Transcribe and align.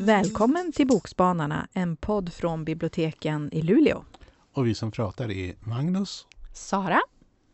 Välkommen 0.00 0.72
till 0.72 0.86
Bokspanarna, 0.86 1.68
en 1.72 1.96
podd 1.96 2.32
från 2.32 2.64
biblioteken 2.64 3.52
i 3.52 3.62
Luleå. 3.62 4.04
Och 4.52 4.66
vi 4.66 4.74
som 4.74 4.90
pratar 4.90 5.30
är 5.30 5.54
Magnus. 5.60 6.26
Sara. 6.54 7.00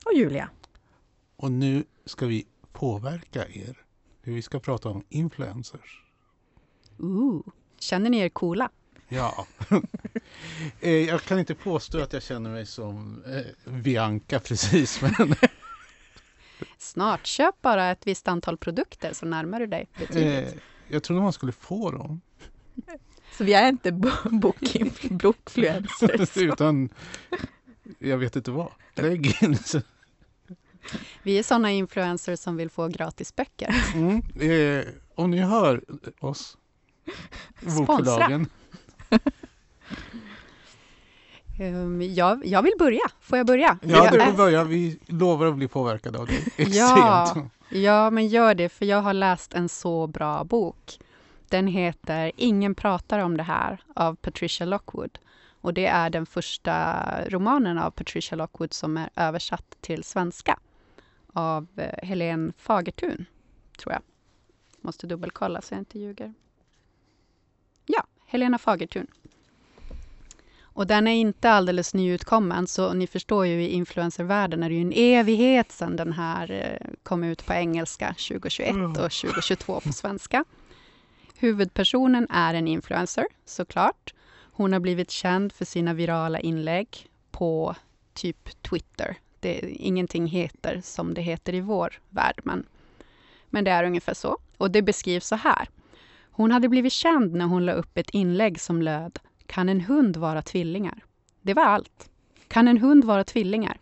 Och 0.05 0.13
Julia. 0.15 0.51
Och 1.37 1.53
nu 1.53 1.85
ska 2.05 2.27
vi 2.27 2.47
påverka 2.73 3.49
er. 3.49 3.85
Hur 4.23 4.35
vi 4.35 4.43
ska 4.43 4.61
prata 4.61 4.89
om 4.89 5.05
influencers. 5.09 6.05
Ooh. 6.99 7.43
Känner 7.79 8.11
ni 8.11 8.19
er 8.19 8.29
coola? 8.29 8.71
Ja. 9.09 9.47
Eh, 10.81 10.91
jag 10.91 11.23
kan 11.23 11.39
inte 11.39 11.55
påstå 11.55 12.01
att 12.01 12.13
jag 12.13 12.23
känner 12.23 12.51
mig 12.51 12.67
som 12.67 13.23
eh, 13.27 13.73
Bianca 13.73 14.41
precis, 14.41 15.01
men 15.19 15.35
Snart, 16.79 17.27
köp 17.27 17.63
bara 17.63 17.91
ett 17.91 18.07
visst 18.07 18.29
antal 18.29 18.57
produkter 18.57 19.13
så 19.13 19.27
närmar 19.27 19.61
du 19.61 19.67
dig 19.67 19.87
betydligt. 19.99 20.53
eh, 20.55 20.61
jag 20.89 21.03
trodde 21.03 21.23
man 21.23 21.33
skulle 21.33 21.53
få 21.53 21.91
dem. 21.91 22.21
Så 23.39 23.45
vi 23.45 23.53
är 23.55 23.69
inte 23.69 23.93
bo- 23.93 24.09
bokinf- 24.25 25.13
bokfluencers. 25.23 26.37
Utan, 26.37 26.89
jag 27.99 28.19
vet 28.19 28.37
inte 28.37 28.51
vad. 28.51 28.73
Lägg 28.95 29.43
in. 29.43 29.59
Vi 31.23 31.39
är 31.39 31.43
såna 31.43 31.71
influencers 31.71 32.41
som 32.41 32.57
vill 32.57 32.71
få 32.71 32.89
gratis 32.89 33.37
böcker. 33.37 33.75
Mm. 33.95 34.23
Eh, 34.41 34.85
om 35.15 35.31
ni 35.31 35.39
hör 35.39 35.85
oss, 36.21 36.57
Sponsra. 37.61 37.85
bokförlagen. 37.87 38.47
Um, 41.59 42.03
jag, 42.03 42.47
jag 42.47 42.63
vill 42.63 42.73
börja. 42.79 43.01
Får 43.21 43.39
jag 43.39 43.47
börja? 43.47 43.79
Ja, 43.83 44.11
du 44.11 44.21
får 44.21 44.33
börja. 44.33 44.65
Vi 44.65 44.99
lovar 45.07 45.47
att 45.47 45.57
bli 45.57 45.69
påverkade 45.69 46.19
av 46.19 46.29
extremt. 46.57 46.75
Ja. 46.75 47.37
Ja, 47.69 48.11
men 48.11 48.29
gör 48.29 48.55
det, 48.55 48.69
för 48.69 48.85
jag 48.85 49.03
har 49.03 49.13
läst 49.13 49.55
en 49.55 49.69
så 49.69 50.07
bra 50.07 50.45
bok. 50.45 50.99
Den 51.49 51.67
heter 51.67 52.33
Ingen 52.37 52.75
pratar 52.75 53.19
om 53.19 53.37
det 53.37 53.43
här 53.43 53.79
av 53.95 54.15
Patricia 54.15 54.67
Lockwood. 54.67 55.19
Och 55.61 55.75
det 55.75 55.87
är 55.87 56.11
den 56.11 56.27
första 56.27 56.95
romanen 57.29 57.79
av 57.79 57.91
Patricia 57.91 58.37
Lockwood 58.37 58.73
som 58.73 58.97
är 58.97 59.11
översatt 59.17 59.77
till 59.81 60.05
svenska 60.05 60.59
av 61.33 61.67
eh, 61.77 62.07
Helene 62.07 62.53
Fagertun, 62.59 63.27
tror 63.79 63.93
jag. 63.93 64.03
Måste 64.81 65.07
dubbelkolla 65.07 65.61
så 65.61 65.75
jag 65.75 65.81
inte 65.81 65.99
ljuger. 65.99 66.35
Ja, 67.87 68.05
Helena 68.27 68.59
Fagertun. 68.59 69.07
Och 70.77 70.87
den 70.87 71.07
är 71.07 71.15
inte 71.15 71.51
alldeles 71.51 71.95
nyutkommen, 71.95 72.67
så 72.67 72.93
ni 72.93 73.07
förstår 73.07 73.47
ju 73.47 73.63
i 73.63 73.69
influencervärlden 73.69 74.63
är 74.63 74.69
det 74.69 74.75
ju 74.75 74.81
en 74.81 74.93
evighet 74.93 75.73
sedan 75.73 75.97
den 75.97 76.13
här 76.13 76.51
eh, 76.51 76.89
kom 77.03 77.25
ut 77.25 77.47
på 77.47 77.53
engelska 77.53 78.09
2021 78.09 78.77
och 78.77 79.13
2022 79.13 79.81
på 79.81 79.93
svenska. 79.93 80.45
Huvudpersonen 81.39 82.27
är 82.31 82.55
en 82.55 82.69
influencer, 82.69 83.27
såklart. 83.45 84.15
Hon 84.53 84.73
har 84.73 84.81
blivit 84.81 85.11
känd 85.11 85.53
för 85.53 85.65
sina 85.65 85.95
virala 85.95 86.41
inlägg 86.41 87.09
på 87.31 87.75
typ 88.15 88.63
Twitter. 88.63 89.17
Det, 89.41 89.61
ingenting 89.71 90.27
heter 90.27 90.81
som 90.85 91.15
det 91.15 91.23
heter 91.23 91.55
i 91.55 91.61
vår 91.61 92.01
värld, 92.11 92.41
men, 92.45 92.67
men 93.51 93.65
det 93.65 93.71
är 93.71 93.85
ungefär 93.85 94.15
så. 94.15 94.39
Och 94.57 94.71
det 94.71 94.83
beskrivs 94.83 95.27
så 95.27 95.37
här. 95.37 95.69
Hon 96.31 96.51
hade 96.51 96.69
blivit 96.69 96.93
känd 96.93 97.35
när 97.35 97.47
hon 97.47 97.67
la 97.67 97.73
upp 97.73 97.99
ett 97.99 98.11
inlägg 98.11 98.61
som 98.61 98.83
löd 98.83 99.19
Kan 99.47 99.69
en 99.69 99.81
hund 99.81 100.17
vara 100.17 100.43
tvillingar? 100.43 101.05
Det 101.43 101.55
var 101.55 101.65
allt. 101.65 102.11
Kan 102.49 102.69
en 102.69 102.79
hund 102.79 103.05
vara 103.05 103.25
tvillingar? 103.25 103.79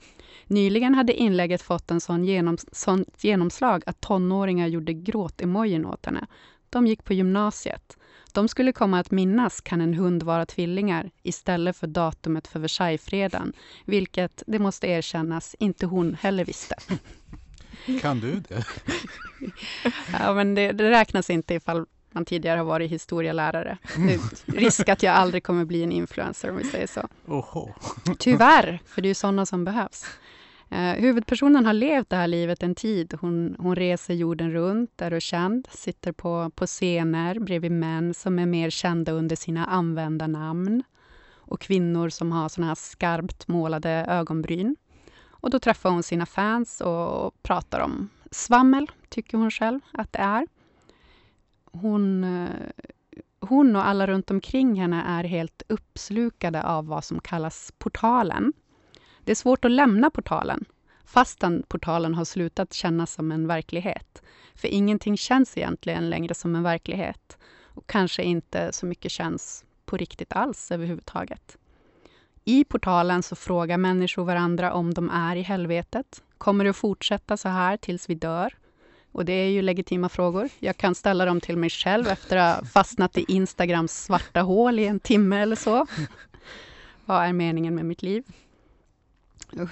Nyligen 0.47 0.95
hade 0.95 1.15
inlägget 1.15 1.63
fått 1.63 1.91
en 1.91 2.01
sån 2.01 2.25
genom, 2.25 2.59
sånt 2.73 3.25
genomslag 3.25 3.83
att 3.87 4.01
tonåringar 4.01 4.67
gjorde 4.67 4.93
gråt-emojin 4.93 5.87
åt 5.87 6.07
henne. 6.07 6.27
De 6.71 6.87
gick 6.87 7.05
på 7.05 7.15
gymnasiet. 7.15 7.97
De 8.33 8.49
skulle 8.49 8.73
komma 8.73 8.99
att 8.99 9.11
minnas 9.11 9.61
Kan 9.61 9.81
en 9.81 9.95
hund 9.95 10.23
vara 10.23 10.47
tvillingar 10.47 11.11
istället 11.23 11.77
för 11.77 11.87
datumet 11.87 12.47
för 12.49 12.61
Versaillesfreden, 12.61 13.53
vilket, 13.85 14.43
det 14.47 14.59
måste 14.59 14.87
erkännas, 14.87 15.57
inte 15.59 15.87
hon 15.87 16.15
heller 16.15 16.45
visste. 16.45 16.75
Kan 18.01 18.21
du 18.21 18.43
det? 18.49 18.65
Ja, 20.13 20.35
men 20.35 20.55
det, 20.55 20.73
det 20.73 20.91
räknas 20.91 21.31
inte 21.31 21.55
ifall 21.55 21.87
man 22.15 22.25
tidigare 22.25 22.59
har 22.59 22.65
varit 22.65 22.91
historielärare. 22.91 23.79
Är 23.97 24.53
risk 24.53 24.89
att 24.89 25.03
jag 25.03 25.15
aldrig 25.15 25.45
kommer 25.45 25.65
bli 25.65 25.83
en 25.83 25.93
influencer 25.93 26.51
om 26.51 26.57
vi 26.57 26.65
säger 26.65 26.87
så. 26.87 27.09
Oho. 27.27 27.75
Tyvärr, 28.19 28.81
för 28.87 29.03
det 29.03 29.07
är 29.07 29.11
ju 29.11 29.15
sådana 29.15 29.47
som 29.47 29.65
behövs. 29.65 30.05
Eh, 30.71 30.93
huvudpersonen 30.93 31.67
har 31.67 31.73
levt 31.73 32.11
det 32.11 32.17
här 32.17 32.27
livet 32.27 32.63
en 32.63 32.75
tid. 32.75 33.15
Hon, 33.21 33.57
hon 33.59 33.77
reser 33.77 34.15
jorden 34.15 34.53
runt, 34.53 35.03
är 35.03 35.13
och 35.13 35.23
känd, 35.23 35.69
sitter 35.71 36.13
på, 36.13 36.51
på 36.55 36.67
scener 36.67 37.39
bredvid 37.39 37.73
män 37.73 38.15
som 38.15 38.39
är 38.39 38.47
mer 38.47 38.71
kända 38.71 39.13
under 39.13 39.37
sina 39.37 39.67
användarnamn 39.67 40.83
och 41.47 41.61
kvinnor 41.61 42.09
som 42.09 42.33
har 42.33 42.49
såna 42.49 42.67
här 42.67 42.75
skarpt 42.75 43.49
målade 43.49 43.91
ögonbryn. 44.09 44.77
Och 45.45 45.51
då 45.51 45.59
träffar 45.59 45.91
hon 45.91 46.03
sina 46.03 46.27
fans 46.27 46.81
och 46.81 47.43
pratar 47.43 47.81
om 47.81 48.09
svammel, 48.31 48.91
tycker 49.09 49.39
hon 49.39 49.51
själv 49.51 49.81
att 49.93 50.13
det 50.13 50.19
är. 50.19 50.47
Hon, 51.81 52.25
eh, 52.25 52.51
hon 53.41 53.77
och 53.77 53.87
alla 53.87 54.07
runt 54.07 54.31
omkring 54.31 54.81
henne 54.81 55.03
är 55.07 55.25
helt 55.25 55.63
uppslukade 55.69 56.63
av 56.63 56.87
vad 56.87 57.05
som 57.05 57.21
kallas 57.21 57.73
portalen. 57.79 58.53
Det 59.21 59.31
är 59.31 59.37
svårt 59.37 59.65
att 59.65 59.71
lämna 59.71 60.11
portalen, 60.11 60.65
fastän 61.05 61.63
portalen 61.69 62.15
har 62.15 62.25
slutat 62.25 62.73
kännas 62.73 63.13
som 63.13 63.33
en 63.33 63.47
verklighet. 63.47 64.23
För 64.55 64.69
ingenting 64.69 65.17
känns 65.17 65.57
egentligen 65.57 66.11
längre 66.11 66.35
som 66.35 66.57
en 66.57 66.63
verklighet. 66.63 67.39
Och 67.63 67.87
kanske 67.87 68.23
inte 68.23 68.73
så 68.73 68.87
mycket 68.87 69.13
känns 69.13 69.65
på 69.85 69.97
riktigt 69.97 70.33
alls 70.33 70.71
överhuvudtaget. 70.71 71.57
I 72.45 72.65
portalen 72.65 73.23
så 73.23 73.37
frågar 73.37 73.79
människor 73.79 74.25
varandra 74.25 74.73
om 74.73 74.95
de 74.95 75.11
är 75.11 75.37
i 75.37 75.43
helvetet. 75.43 76.23
Kommer 76.39 76.65
det 76.65 76.71
att 76.71 76.77
fortsätta 76.77 77.37
så 77.37 77.49
här 77.49 77.77
tills 77.77 78.11
vi 78.11 78.15
dör? 78.15 78.55
Och 79.15 79.25
det 79.25 79.33
är 79.33 79.49
ju 79.49 79.63
legitima 79.63 80.09
frågor. 80.09 80.49
Jag 80.61 80.77
kan 80.77 80.95
ställa 80.95 81.25
dem 81.25 81.41
till 81.41 81.57
mig 81.57 81.71
själv 81.71 82.07
efter 82.07 82.37
att 82.37 82.59
ha 82.59 82.65
fastnat 82.65 83.19
i 83.19 83.25
Instagrams 83.29 84.05
svarta 84.05 84.41
hål 84.41 84.79
i 84.79 84.87
en 84.87 85.01
timme 85.01 85.41
eller 85.41 85.57
så. 85.57 85.87
Vad 87.05 87.25
är 87.25 87.33
meningen 87.33 87.75
med 87.75 87.85
mitt 87.85 88.03
liv? 88.03 88.25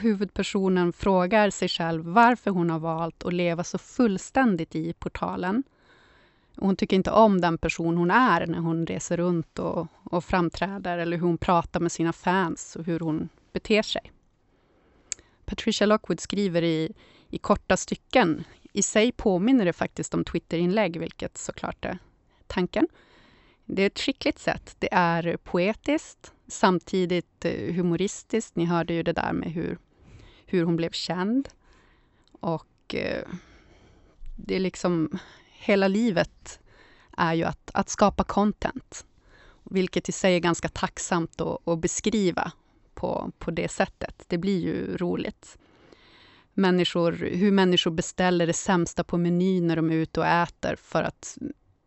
Huvudpersonen 0.01 0.93
frågar 0.93 1.51
sig 1.51 1.69
själv 1.69 2.05
varför 2.05 2.51
hon 2.51 2.71
har 2.71 2.79
valt 2.79 3.25
att 3.25 3.33
leva 3.33 3.65
så 3.65 3.79
fullständigt 3.79 4.75
i 4.75 4.93
portalen. 4.93 5.63
Hon 6.57 6.77
tycker 6.77 6.97
inte 6.97 7.11
om 7.11 7.41
den 7.41 7.59
person 7.59 7.97
hon 7.97 8.11
är 8.11 8.47
när 8.47 8.59
hon 8.59 8.87
reser 8.87 9.17
runt 9.17 9.59
och, 9.59 9.87
och 10.05 10.25
framträder 10.25 10.99
eller 10.99 11.17
hur 11.17 11.27
hon 11.27 11.39
pratar 11.39 11.81
med 11.81 11.93
sina 11.93 12.13
fans 12.13 12.77
och 12.77 12.85
hur 12.85 13.01
hon 13.01 13.29
beter 13.53 13.83
sig. 13.83 14.13
Patricia 15.45 15.87
Lockwood 15.87 16.21
skriver 16.21 16.63
i, 16.63 16.93
i 17.31 17.39
korta 17.39 17.77
stycken. 17.77 18.45
I 18.73 18.83
sig 18.83 19.13
påminner 19.13 19.65
det 19.65 19.73
faktiskt 19.73 20.15
om 20.15 20.25
Twitterinlägg, 20.25 21.01
vilket 21.01 21.39
såklart 21.39 21.85
är 21.85 21.99
tanken. 22.47 22.89
Det 23.65 23.83
är 23.83 23.87
ett 23.87 23.99
skickligt 23.99 24.39
sätt. 24.39 24.77
Det 24.79 24.89
är 24.93 25.37
poetiskt, 25.37 26.33
samtidigt 26.47 27.45
eh, 27.45 27.75
humoristiskt. 27.75 28.57
Ni 28.57 28.65
hörde 28.65 28.95
ju 28.95 29.03
det 29.03 29.13
där 29.13 29.33
med 29.33 29.53
hur, 29.53 29.79
hur 30.47 30.65
hon 30.65 30.77
blev 30.77 30.91
känd. 30.91 31.49
Och 32.33 32.95
eh, 32.95 33.29
det 34.37 34.57
är 34.57 34.61
liksom... 34.61 35.19
Hela 35.65 35.89
livet 35.89 36.61
är 37.17 37.35
ju 37.35 37.45
att, 37.45 37.71
att 37.75 37.89
skapa 37.89 38.25
content. 38.25 39.07
Vilket 39.65 40.09
i 40.09 40.13
sig 40.13 40.35
är 40.37 40.41
ganska 40.41 40.69
tacksamt 40.69 41.41
att, 41.41 41.69
att 41.69 41.79
beskriva 41.79 42.53
på, 42.95 43.33
på 43.39 43.51
det 43.51 43.69
sättet. 43.69 44.25
Det 44.29 44.39
blir 44.39 44.61
ju 44.61 44.97
roligt. 44.97 45.59
Människor, 46.55 47.13
hur 47.13 47.51
människor 47.51 47.91
beställer 47.91 48.47
det 48.47 48.53
sämsta 48.53 49.05
på 49.05 49.19
menyn 49.19 49.67
när 49.67 49.77
de 49.77 49.91
är 49.91 49.95
ute 49.95 50.21
och 50.21 50.27
äter 50.27 50.77
för 50.77 51.03
att 51.03 51.39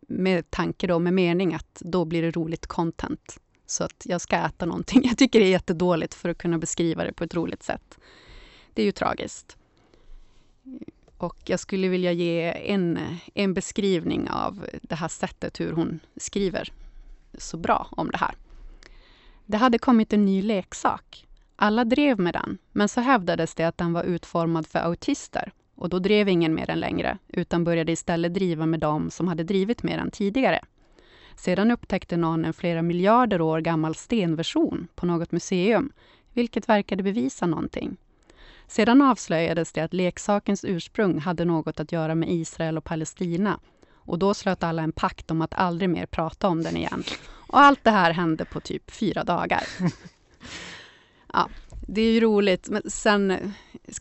med 0.08 0.52
tanke 0.52 0.88
då, 0.88 1.00
med 1.00 1.14
mening 1.14 1.54
att 1.54 1.82
då 1.86 2.06
blir 2.06 2.22
det 2.22 2.32
roligt 2.32 2.68
content. 2.68 3.40
Så 3.66 3.84
att 3.84 4.04
jag 4.06 4.22
ska 4.22 4.36
äta 4.36 4.66
någonting. 4.66 5.02
Jag 5.06 5.18
tycker 5.18 5.40
det 5.40 5.46
är 5.46 5.50
jättedåligt 5.50 6.14
för 6.14 6.30
att 6.30 6.38
kunna 6.38 6.58
beskriva 6.58 7.04
det 7.04 7.14
på 7.14 7.24
ett 7.24 7.36
roligt 7.36 7.64
sätt. 7.64 7.98
Det 8.74 8.82
är 8.82 8.86
ju 8.86 8.92
tragiskt. 8.92 9.58
Och 11.18 11.38
jag 11.46 11.60
skulle 11.60 11.88
vilja 11.88 12.12
ge 12.12 12.72
en, 12.72 13.00
en 13.34 13.54
beskrivning 13.54 14.30
av 14.30 14.66
det 14.82 14.96
här 14.96 15.08
sättet 15.08 15.60
hur 15.60 15.72
hon 15.72 16.00
skriver 16.18 16.74
så 17.38 17.58
bra 17.58 17.88
om 17.92 18.12
det 18.12 18.18
här. 18.18 18.36
Det 19.46 19.58
hade 19.58 19.78
kommit 19.78 20.14
en 20.14 20.26
ny 20.26 20.42
leksak. 20.42 21.26
Alla 21.56 21.86
drev 21.86 22.20
med 22.20 22.34
den, 22.34 22.58
men 22.72 22.90
så 22.90 23.02
hävdades 23.02 23.56
det 23.56 23.64
att 23.64 23.78
den 23.78 23.94
var 23.94 24.04
utformad 24.04 24.68
för 24.68 24.80
autister. 24.80 25.52
Och 25.76 25.90
då 25.90 26.00
drev 26.00 26.30
ingen 26.30 26.54
med 26.54 26.68
den 26.68 26.80
längre, 26.80 27.18
utan 27.28 27.64
började 27.64 27.92
istället 27.92 28.34
driva 28.34 28.66
med 28.66 28.80
dem 28.80 29.10
som 29.10 29.28
hade 29.28 29.44
drivit 29.44 29.84
med 29.84 30.00
den 30.00 30.12
tidigare. 30.12 30.60
Sedan 31.36 31.72
upptäckte 31.72 32.18
någon 32.18 32.46
en 32.46 32.54
flera 32.54 32.82
miljarder 32.82 33.42
år 33.42 33.62
gammal 33.62 33.96
stenversion 33.96 34.88
på 34.96 35.06
något 35.06 35.32
museum, 35.32 35.92
vilket 36.34 36.70
verkade 36.70 37.04
bevisa 37.04 37.46
någonting. 37.46 37.98
Sedan 38.68 39.02
avslöjades 39.02 39.72
det 39.72 39.82
att 39.82 39.94
leksakens 39.94 40.66
ursprung 40.66 41.20
hade 41.20 41.46
något 41.46 41.80
att 41.80 41.92
göra 41.92 42.16
med 42.16 42.32
Israel 42.32 42.78
och 42.78 42.84
Palestina. 42.84 43.60
Och 43.94 44.20
då 44.20 44.34
slöt 44.34 44.64
alla 44.64 44.82
en 44.82 44.92
pakt 44.92 45.32
om 45.32 45.42
att 45.42 45.54
aldrig 45.54 45.90
mer 45.90 46.06
prata 46.06 46.48
om 46.48 46.64
den 46.64 46.78
igen. 46.78 47.04
Och 47.28 47.60
allt 47.60 47.84
det 47.84 47.92
här 47.92 48.12
hände 48.12 48.46
på 48.46 48.60
typ 48.60 48.92
fyra 48.92 49.24
dagar. 49.24 49.64
Ja, 51.36 51.50
det 51.88 52.02
är 52.02 52.12
ju 52.12 52.20
roligt, 52.20 52.70
men 52.70 52.92
sen 52.92 53.54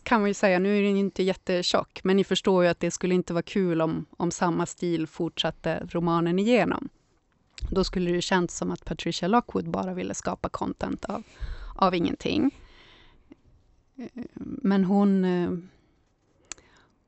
kan 0.03 0.21
man 0.21 0.29
ju 0.29 0.33
säga, 0.33 0.59
nu 0.59 0.79
är 0.79 0.83
den 0.83 0.97
inte 0.97 1.23
jättetjock, 1.23 1.99
men 2.03 2.17
ni 2.17 2.23
förstår 2.23 2.63
ju 2.63 2.69
att 2.69 2.79
det 2.79 2.91
skulle 2.91 3.15
inte 3.15 3.33
vara 3.33 3.43
kul 3.43 3.81
om, 3.81 4.05
om 4.17 4.31
samma 4.31 4.65
stil 4.65 5.07
fortsatte 5.07 5.87
romanen 5.91 6.39
igenom. 6.39 6.89
Då 7.71 7.83
skulle 7.83 8.09
det 8.09 8.15
ju 8.15 8.21
känts 8.21 8.57
som 8.57 8.71
att 8.71 8.85
Patricia 8.85 9.27
Lockwood 9.27 9.69
bara 9.69 9.93
ville 9.93 10.13
skapa 10.13 10.49
content 10.49 11.05
av, 11.05 11.23
av 11.75 11.95
ingenting. 11.95 12.59
Men 14.35 14.83
hon, 14.83 15.25
eh, 15.25 15.51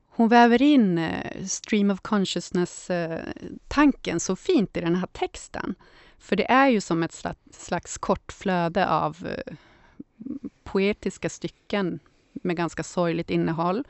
hon 0.06 0.28
väver 0.28 0.62
in 0.62 0.98
eh, 0.98 1.46
stream 1.46 1.90
of 1.90 2.00
consciousness-tanken 2.00 4.20
så 4.20 4.36
fint 4.36 4.76
i 4.76 4.80
den 4.80 4.96
här 4.96 5.08
texten. 5.12 5.74
För 6.18 6.36
det 6.36 6.50
är 6.50 6.68
ju 6.68 6.80
som 6.80 7.02
ett 7.02 7.24
slags 7.50 7.98
kort 7.98 8.32
flöde 8.32 8.88
av 8.88 9.26
eh, 9.26 9.54
poetiska 10.72 11.28
stycken 11.28 12.00
med 12.32 12.56
ganska 12.56 12.82
sorgligt 12.82 13.30
innehåll 13.30 13.84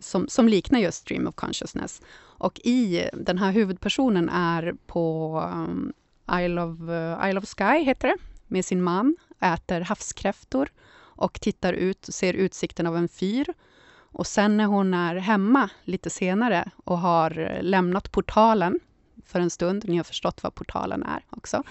som, 0.00 0.28
som 0.28 0.48
liknar 0.48 0.80
just 0.80 0.98
stream 0.98 1.26
of 1.26 1.34
consciousness. 1.34 2.02
Och 2.18 2.60
i 2.64 3.08
den 3.12 3.38
här 3.38 3.52
huvudpersonen 3.52 4.28
är 4.28 4.74
på 4.86 5.38
um, 5.54 5.92
Isle, 6.32 6.62
of, 6.62 6.80
uh, 6.80 7.28
Isle 7.28 7.38
of 7.38 7.46
Sky, 7.46 7.84
heter 7.84 8.08
det, 8.08 8.16
med 8.46 8.64
sin 8.64 8.82
man, 8.82 9.16
äter 9.40 9.80
havskräftor 9.80 10.68
och 11.22 11.40
tittar 11.40 11.72
ut, 11.72 12.04
ser 12.04 12.34
utsikten 12.34 12.86
av 12.86 12.96
en 12.96 13.08
fyr. 13.08 13.54
Och 14.14 14.26
sen 14.26 14.56
när 14.56 14.66
hon 14.66 14.94
är 14.94 15.16
hemma 15.16 15.70
lite 15.84 16.10
senare 16.10 16.70
och 16.84 16.98
har 16.98 17.38
eh, 17.38 17.62
lämnat 17.62 18.12
portalen 18.12 18.80
för 19.26 19.40
en 19.40 19.50
stund, 19.50 19.88
ni 19.88 19.96
har 19.96 20.04
förstått 20.04 20.42
vad 20.42 20.54
portalen 20.54 21.02
är 21.02 21.24
också, 21.30 21.62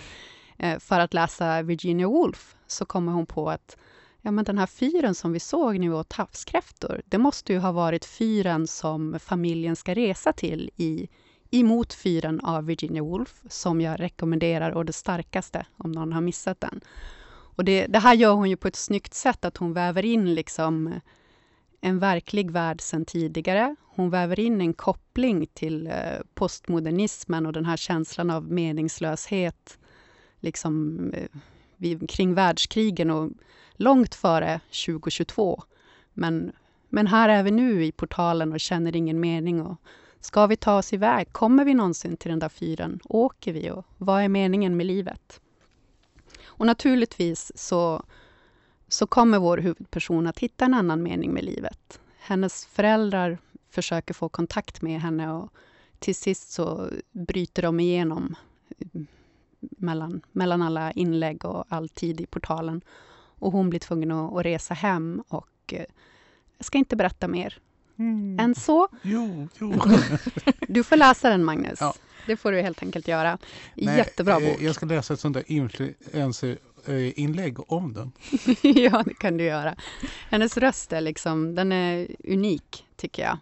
eh, 0.57 0.79
för 0.79 0.99
att 0.99 1.13
läsa 1.13 1.61
Virginia 1.61 2.07
Woolf, 2.07 2.55
så 2.67 2.85
kommer 2.85 3.11
hon 3.11 3.25
på 3.25 3.49
att 3.49 3.77
ja, 4.21 4.31
men 4.31 4.45
den 4.45 4.57
här 4.57 4.65
fyren 4.65 5.15
som 5.15 5.33
vi 5.33 5.39
såg 5.39 5.79
nu 5.79 5.93
åt 5.93 6.13
havskräftor, 6.13 7.01
det 7.05 7.17
måste 7.17 7.53
ju 7.53 7.59
ha 7.59 7.71
varit 7.71 8.05
fyren 8.05 8.67
som 8.67 9.19
familjen 9.19 9.75
ska 9.75 9.93
resa 9.93 10.33
till 10.33 10.69
i 10.77 11.09
Emot 11.53 11.93
fyren 11.93 12.39
av 12.39 12.65
Virginia 12.65 13.03
Woolf, 13.03 13.41
som 13.49 13.81
jag 13.81 13.99
rekommenderar 13.99 14.71
och 14.71 14.85
det 14.85 14.93
starkaste 14.93 15.65
om 15.77 15.91
någon 15.91 16.13
har 16.13 16.21
missat 16.21 16.61
den. 16.61 16.81
Och 17.55 17.65
det, 17.65 17.87
det, 17.87 17.99
här 17.99 18.13
gör 18.13 18.33
hon 18.33 18.49
ju 18.49 18.57
på 18.57 18.67
ett 18.67 18.75
snyggt 18.75 19.13
sätt, 19.13 19.45
att 19.45 19.57
hon 19.57 19.73
väver 19.73 20.05
in 20.05 20.33
liksom 20.33 20.93
en 21.81 21.99
verklig 21.99 22.51
värld 22.51 22.81
sen 22.81 23.05
tidigare. 23.05 23.75
Hon 23.95 24.09
väver 24.09 24.39
in 24.39 24.61
en 24.61 24.73
koppling 24.73 25.47
till 25.53 25.87
eh, 25.87 25.93
postmodernismen 26.33 27.45
och 27.45 27.53
den 27.53 27.65
här 27.65 27.77
känslan 27.77 28.29
av 28.29 28.51
meningslöshet 28.51 29.77
liksom, 30.39 30.99
eh, 31.13 31.27
vid, 31.81 32.09
kring 32.09 32.33
världskrigen 32.33 33.11
och 33.11 33.31
långt 33.73 34.15
före 34.15 34.59
2022. 34.85 35.63
Men, 36.13 36.51
men 36.89 37.07
här 37.07 37.29
är 37.29 37.43
vi 37.43 37.51
nu 37.51 37.85
i 37.85 37.91
portalen 37.91 38.53
och 38.53 38.59
känner 38.59 38.95
ingen 38.95 39.19
mening. 39.19 39.61
Och 39.61 39.77
ska 40.19 40.47
vi 40.47 40.55
ta 40.55 40.77
oss 40.77 40.93
iväg? 40.93 41.33
Kommer 41.33 41.65
vi 41.65 41.73
någonsin 41.73 42.17
till 42.17 42.29
den 42.29 42.39
där 42.39 42.49
fyren? 42.49 42.99
Åker 43.03 43.53
vi? 43.53 43.71
Och 43.71 43.85
vad 43.97 44.23
är 44.23 44.29
meningen 44.29 44.77
med 44.77 44.85
livet? 44.85 45.41
Och 46.43 46.65
naturligtvis 46.65 47.51
så, 47.55 48.03
så 48.87 49.07
kommer 49.07 49.39
vår 49.39 49.57
huvudperson 49.57 50.27
att 50.27 50.39
hitta 50.39 50.65
en 50.65 50.73
annan 50.73 51.03
mening 51.03 51.31
med 51.33 51.43
livet. 51.43 51.99
Hennes 52.19 52.65
föräldrar 52.65 53.37
försöker 53.69 54.13
få 54.13 54.29
kontakt 54.29 54.81
med 54.81 55.01
henne 55.01 55.31
och 55.33 55.53
till 55.99 56.15
sist 56.15 56.51
så 56.51 56.89
bryter 57.11 57.61
de 57.61 57.79
igenom 57.79 58.35
mellan, 59.61 60.21
mellan 60.31 60.61
alla 60.61 60.91
inlägg 60.91 61.45
och 61.45 61.65
all 61.69 61.89
tid 61.89 62.21
i 62.21 62.25
portalen. 62.25 62.81
Och 63.39 63.51
hon 63.51 63.69
blir 63.69 63.79
tvungen 63.79 64.11
att, 64.11 64.33
att 64.33 64.45
resa 64.45 64.73
hem 64.73 65.23
och 65.27 65.47
eh, 65.67 65.85
jag 66.57 66.65
ska 66.65 66.77
inte 66.77 66.95
berätta 66.95 67.27
mer 67.27 67.59
mm. 67.99 68.39
än 68.39 68.55
så. 68.55 68.87
Jo, 69.01 69.47
jo. 69.59 69.73
du 70.67 70.83
får 70.83 70.95
läsa 70.95 71.29
den, 71.29 71.43
Magnus. 71.43 71.77
Ja. 71.81 71.93
Det 72.25 72.37
får 72.37 72.51
du 72.51 72.61
helt 72.61 72.83
enkelt 72.83 73.07
göra. 73.07 73.37
Nej, 73.75 73.97
Jättebra 73.97 74.33
eh, 74.33 74.39
bok. 74.39 74.61
Jag 74.61 74.75
ska 74.75 74.85
läsa 74.85 75.13
ett 75.13 75.19
sånt 75.19 75.33
där 75.33 75.51
influencer-inlägg 75.51 77.71
om 77.71 77.93
den. 77.93 78.11
ja, 78.61 79.03
det 79.05 79.13
kan 79.13 79.37
du 79.37 79.43
göra. 79.43 79.75
Hennes 80.29 80.57
röst 80.57 80.93
är 80.93 81.01
liksom, 81.01 81.55
den 81.55 81.71
är 81.71 82.07
unik, 82.23 82.85
tycker 82.95 83.23
jag. 83.23 83.37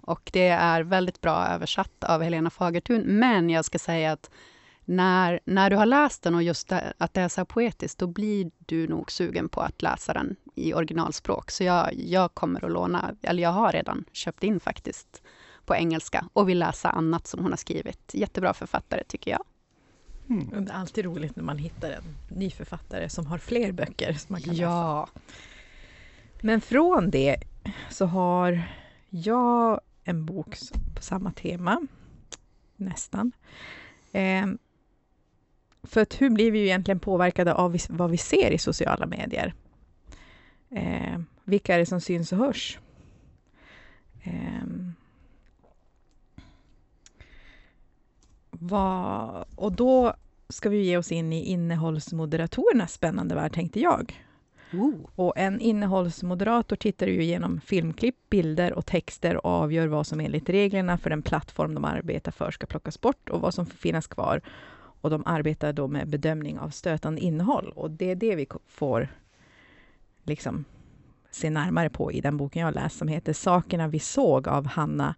Och 0.00 0.30
det 0.32 0.48
är 0.48 0.82
väldigt 0.82 1.20
bra 1.20 1.46
översatt 1.46 2.04
av 2.04 2.22
Helena 2.22 2.50
Fagertun. 2.50 3.02
Men 3.02 3.50
jag 3.50 3.64
ska 3.64 3.78
säga 3.78 4.12
att 4.12 4.30
när, 4.84 5.40
när 5.44 5.70
du 5.70 5.76
har 5.76 5.86
läst 5.86 6.22
den 6.22 6.34
och 6.34 6.42
just 6.42 6.68
det, 6.68 6.92
att 6.98 7.14
det 7.14 7.20
är 7.20 7.28
så 7.28 7.44
poetiskt, 7.44 7.98
då 7.98 8.06
blir 8.06 8.50
du 8.58 8.88
nog 8.88 9.12
sugen 9.12 9.48
på 9.48 9.60
att 9.60 9.82
läsa 9.82 10.12
den 10.12 10.36
i 10.54 10.74
originalspråk. 10.74 11.50
Så 11.50 11.64
jag, 11.64 11.94
jag 11.94 12.34
kommer 12.34 12.64
att 12.64 12.70
låna, 12.70 13.14
eller 13.22 13.42
jag 13.42 13.50
har 13.50 13.72
redan 13.72 14.04
köpt 14.12 14.42
in 14.42 14.60
faktiskt, 14.60 15.22
på 15.64 15.74
engelska 15.74 16.28
och 16.32 16.48
vill 16.48 16.58
läsa 16.58 16.90
annat 16.90 17.26
som 17.26 17.42
hon 17.42 17.52
har 17.52 17.56
skrivit. 17.56 18.10
Jättebra 18.12 18.54
författare 18.54 19.04
tycker 19.04 19.30
jag. 19.30 19.44
Mm. 20.28 20.64
Det 20.64 20.72
är 20.72 20.76
alltid 20.76 21.04
roligt 21.04 21.36
när 21.36 21.44
man 21.44 21.58
hittar 21.58 21.90
en 21.90 22.16
ny 22.28 22.50
författare 22.50 23.08
som 23.08 23.26
har 23.26 23.38
fler 23.38 23.72
böcker 23.72 24.12
som 24.12 24.32
man 24.32 24.42
kan 24.42 24.56
ja. 24.56 25.00
läsa. 25.00 25.20
Men 26.40 26.60
från 26.60 27.10
det 27.10 27.36
så 27.90 28.06
har 28.06 28.62
jag 29.08 29.80
en 30.04 30.26
bok 30.26 30.56
på 30.96 31.02
samma 31.02 31.32
tema, 31.32 31.86
nästan. 32.76 33.32
Eh, 34.12 34.46
för 35.84 36.00
att 36.00 36.20
hur 36.22 36.30
blir 36.30 36.50
vi 36.50 36.58
ju 36.58 36.64
egentligen 36.64 37.00
påverkade 37.00 37.54
av 37.54 37.76
vad 37.88 38.10
vi 38.10 38.16
ser 38.16 38.50
i 38.50 38.58
sociala 38.58 39.06
medier? 39.06 39.54
Eh, 40.70 41.20
vilka 41.44 41.74
är 41.74 41.78
det 41.78 41.86
som 41.86 42.00
syns 42.00 42.32
och 42.32 42.38
hörs? 42.38 42.78
Eh, 44.22 44.64
vad, 48.50 49.44
och 49.56 49.72
då 49.72 50.14
ska 50.48 50.68
vi 50.68 50.82
ge 50.82 50.96
oss 50.96 51.12
in 51.12 51.32
i 51.32 51.44
innehållsmoderatorernas 51.44 52.92
spännande 52.92 53.34
värld, 53.34 53.52
tänkte 53.52 53.80
jag. 53.80 54.24
Ooh. 54.72 54.94
Och 55.14 55.32
en 55.36 55.60
innehållsmoderator 55.60 56.76
tittar 56.76 57.06
ju 57.06 57.22
igenom 57.22 57.60
filmklipp, 57.60 58.16
bilder 58.30 58.72
och 58.72 58.86
texter 58.86 59.46
och 59.46 59.52
avgör 59.52 59.86
vad 59.86 60.06
som 60.06 60.20
enligt 60.20 60.48
reglerna 60.48 60.98
för 60.98 61.10
den 61.10 61.22
plattform 61.22 61.74
de 61.74 61.84
arbetar 61.84 62.32
för 62.32 62.50
ska 62.50 62.66
plockas 62.66 63.00
bort 63.00 63.28
och 63.28 63.40
vad 63.40 63.54
som 63.54 63.66
får 63.66 63.76
finnas 63.76 64.06
kvar 64.06 64.40
och 65.04 65.10
de 65.10 65.22
arbetar 65.26 65.72
då 65.72 65.88
med 65.88 66.08
bedömning 66.08 66.58
av 66.58 66.70
stötande 66.70 67.20
innehåll. 67.20 67.72
Och 67.76 67.90
det 67.90 68.10
är 68.10 68.16
det 68.16 68.36
vi 68.36 68.46
får 68.66 69.08
liksom 70.22 70.64
se 71.30 71.50
närmare 71.50 71.90
på 71.90 72.12
i 72.12 72.20
den 72.20 72.36
boken 72.36 72.62
jag 72.62 72.74
läst, 72.74 72.96
som 72.96 73.08
heter 73.08 73.32
Sakerna 73.32 73.88
vi 73.88 73.98
såg 73.98 74.48
av 74.48 74.66
Hanna 74.66 75.14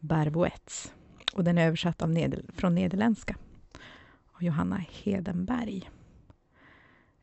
Berboets. 0.00 0.94
Och 1.32 1.44
den 1.44 1.58
är 1.58 1.66
översatt 1.66 2.02
av 2.02 2.10
Neder 2.10 2.44
från 2.48 2.74
nederländska 2.74 3.36
av 4.32 4.42
Johanna 4.42 4.84
Hedenberg. 4.90 5.90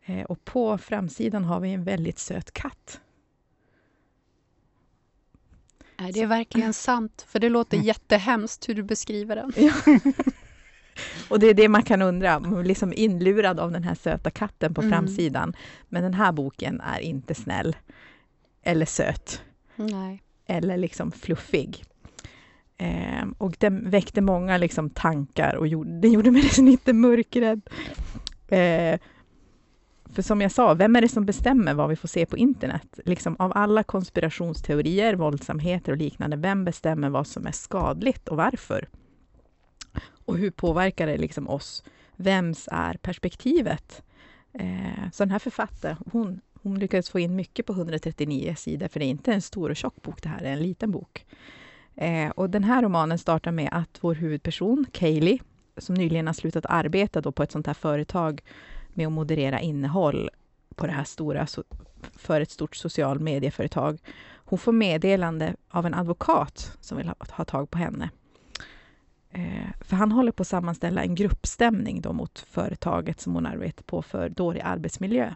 Eh, 0.05 0.25
och 0.25 0.45
på 0.45 0.77
framsidan 0.77 1.45
har 1.45 1.59
vi 1.59 1.73
en 1.73 1.83
väldigt 1.83 2.19
söt 2.19 2.51
katt. 2.51 3.01
Är 5.97 6.11
det 6.13 6.25
verkligen 6.25 6.73
sant? 6.73 7.25
För 7.27 7.39
det 7.39 7.49
låter 7.49 7.77
mm. 7.77 7.87
jättehemskt 7.87 8.69
hur 8.69 8.75
du 8.75 8.83
beskriver 8.83 9.35
den. 9.35 9.53
Och 11.29 11.39
det 11.39 11.47
är 11.47 11.53
det 11.53 11.69
man 11.69 11.83
kan 11.83 12.01
undra, 12.01 12.39
liksom 12.39 12.93
inlurad 12.93 13.59
av 13.59 13.71
den 13.71 13.83
här 13.83 13.95
söta 13.95 14.29
katten 14.29 14.73
på 14.73 14.81
mm. 14.81 14.91
framsidan. 14.91 15.53
Men 15.89 16.03
den 16.03 16.13
här 16.13 16.31
boken 16.31 16.81
är 16.81 16.99
inte 16.99 17.35
snäll 17.35 17.75
eller 18.63 18.85
söt. 18.85 19.41
Nej. 19.75 20.23
Eller 20.45 20.77
liksom 20.77 21.11
fluffig. 21.11 21.83
Eh, 22.77 23.27
och 23.37 23.55
den 23.59 23.89
väckte 23.89 24.21
många 24.21 24.57
liksom 24.57 24.89
tankar 24.89 25.55
och 25.55 25.67
gjorde, 25.67 25.99
den 25.99 26.11
gjorde 26.11 26.31
mig 26.31 26.49
lite 26.57 26.93
mörkrädd. 26.93 27.61
Eh, 28.47 28.99
för 30.13 30.21
som 30.21 30.41
jag 30.41 30.51
sa, 30.51 30.73
vem 30.73 30.95
är 30.95 31.01
det 31.01 31.09
som 31.09 31.25
bestämmer 31.25 31.73
vad 31.73 31.89
vi 31.89 31.95
får 31.95 32.07
se 32.07 32.25
på 32.25 32.37
internet? 32.37 32.99
Liksom 33.05 33.35
av 33.39 33.51
alla 33.55 33.83
konspirationsteorier, 33.83 35.13
våldsamheter 35.13 35.91
och 35.91 35.97
liknande, 35.97 36.37
vem 36.37 36.65
bestämmer 36.65 37.09
vad 37.09 37.27
som 37.27 37.47
är 37.47 37.51
skadligt 37.51 38.27
och 38.27 38.37
varför? 38.37 38.87
Och 40.27 40.37
hur 40.37 40.51
påverkar 40.51 41.07
det 41.07 41.17
liksom 41.17 41.49
oss? 41.49 41.83
Vems 42.15 42.69
är 42.71 42.93
perspektivet? 42.93 44.03
Eh, 44.53 45.11
så 45.13 45.23
den 45.23 45.31
här 45.31 45.39
författaren, 45.39 45.97
hon, 46.11 46.41
hon 46.53 46.79
lyckades 46.79 47.09
få 47.09 47.19
in 47.19 47.35
mycket 47.35 47.65
på 47.65 47.73
139 47.73 48.55
sidor, 48.57 48.87
för 48.87 48.99
det 48.99 49.05
är 49.05 49.09
inte 49.09 49.33
en 49.33 49.41
stor 49.41 49.69
och 49.69 49.75
tjock 49.75 50.01
bok, 50.01 50.23
det 50.23 50.29
här 50.29 50.43
är 50.43 50.51
en 50.51 50.61
liten 50.61 50.91
bok. 50.91 51.25
Eh, 51.95 52.29
och 52.29 52.49
den 52.49 52.63
här 52.63 52.83
romanen 52.83 53.17
startar 53.17 53.51
med 53.51 53.69
att 53.71 53.97
vår 54.01 54.15
huvudperson, 54.15 54.85
Kaylee, 54.91 55.39
som 55.77 55.95
nyligen 55.95 56.27
har 56.27 56.33
slutat 56.33 56.65
arbeta 56.65 57.21
då 57.21 57.31
på 57.31 57.43
ett 57.43 57.51
sånt 57.51 57.67
här 57.67 57.73
företag 57.73 58.41
med 58.89 59.07
att 59.07 59.13
moderera 59.13 59.59
innehåll 59.59 60.29
på 60.75 60.85
det 60.85 60.93
här 60.93 61.03
stora, 61.03 61.47
för 62.15 62.41
ett 62.41 62.51
stort 62.51 62.75
social 62.75 63.19
medieföretag. 63.19 63.99
Hon 64.35 64.59
får 64.59 64.71
meddelande 64.71 65.55
av 65.69 65.85
en 65.85 65.93
advokat 65.93 66.77
som 66.81 66.97
vill 66.97 67.07
ha, 67.07 67.15
ha 67.29 67.45
tag 67.45 67.71
på 67.71 67.77
henne. 67.77 68.09
Eh, 69.37 69.71
för 69.81 69.95
han 69.95 70.11
håller 70.11 70.31
på 70.31 70.41
att 70.41 70.47
sammanställa 70.47 71.03
en 71.03 71.15
gruppstämning 71.15 72.01
då 72.01 72.13
mot 72.13 72.39
företaget 72.39 73.19
som 73.19 73.33
hon 73.33 73.45
arbetar 73.45 73.83
på 73.83 74.01
för 74.01 74.29
dålig 74.29 74.61
arbetsmiljö. 74.61 75.33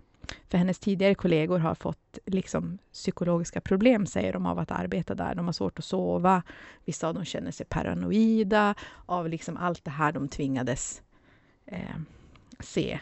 För 0.50 0.58
hennes 0.58 0.80
tidigare 0.80 1.16
kollegor 1.16 1.60
har 1.60 1.76
fått 1.76 2.18
liksom, 2.26 2.78
psykologiska 2.94 3.62
problem, 3.62 4.06
säger 4.06 4.34
de, 4.34 4.46
av 4.46 4.60
att 4.60 4.72
arbeta 4.72 5.16
där. 5.16 5.36
De 5.36 5.46
har 5.46 5.54
svårt 5.54 5.80
att 5.80 5.86
sova. 5.86 6.44
Vissa 6.86 7.08
av 7.08 7.14
dem 7.14 7.26
känner 7.26 7.52
sig 7.52 7.66
paranoida 7.66 8.76
av 9.06 9.30
liksom 9.30 9.58
allt 9.58 9.86
det 9.86 9.92
här 9.92 10.12
de 10.12 10.28
tvingades 10.28 11.02
eh, 11.66 11.96
se. 12.60 13.00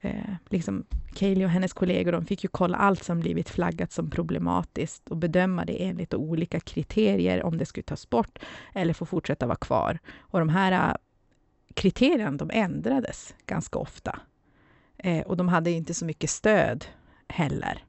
Eh, 0.00 0.34
liksom 0.48 0.84
Kaeli 1.14 1.44
och 1.44 1.50
hennes 1.50 1.72
kollegor 1.72 2.12
de 2.12 2.26
fick 2.26 2.44
ju 2.44 2.48
kolla 2.48 2.78
allt 2.78 3.04
som 3.04 3.20
blivit 3.20 3.48
flaggat 3.48 3.92
som 3.92 4.10
problematiskt 4.10 5.08
och 5.08 5.16
bedöma 5.16 5.64
det 5.64 5.84
enligt 5.84 6.14
olika 6.14 6.60
kriterier 6.60 7.42
om 7.42 7.58
det 7.58 7.66
skulle 7.66 7.84
tas 7.84 8.10
bort 8.10 8.38
eller 8.74 8.94
få 8.94 9.06
fortsätta 9.06 9.46
vara 9.46 9.56
kvar. 9.56 9.98
Och 10.18 10.38
de 10.38 10.48
här 10.48 10.72
eh, 10.72 10.94
kriterierna 11.74 12.36
de 12.36 12.50
ändrades 12.52 13.34
ganska 13.46 13.78
ofta. 13.78 14.20
Eh, 14.98 15.26
och 15.26 15.36
de 15.36 15.48
hade 15.48 15.70
inte 15.70 15.94
så 15.94 16.04
mycket 16.04 16.30
stöd 16.30 16.84
heller. 17.28 17.84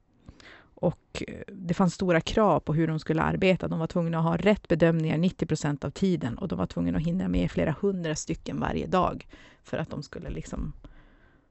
Och 0.59 1.23
eh, 1.27 1.41
det 1.47 1.73
fanns 1.73 1.93
stora 1.93 2.21
krav 2.21 2.59
på 2.59 2.73
hur 2.73 2.87
de 2.87 2.99
skulle 2.99 3.21
arbeta. 3.21 3.67
De 3.67 3.79
var 3.79 3.87
tvungna 3.87 4.17
att 4.17 4.23
ha 4.23 4.37
rätt 4.37 4.67
bedömningar 4.67 5.17
90 5.17 5.45
procent 5.45 5.83
av 5.83 5.89
tiden 5.89 6.37
och 6.37 6.47
de 6.47 6.57
var 6.57 6.67
tvungna 6.67 6.97
att 6.97 7.05
hinna 7.05 7.27
med 7.27 7.51
flera 7.51 7.75
hundra 7.81 8.15
stycken 8.15 8.59
varje 8.59 8.87
dag 8.87 9.27
för 9.63 9.77
att 9.77 9.89
de 9.89 10.03
skulle 10.03 10.29
liksom 10.29 10.73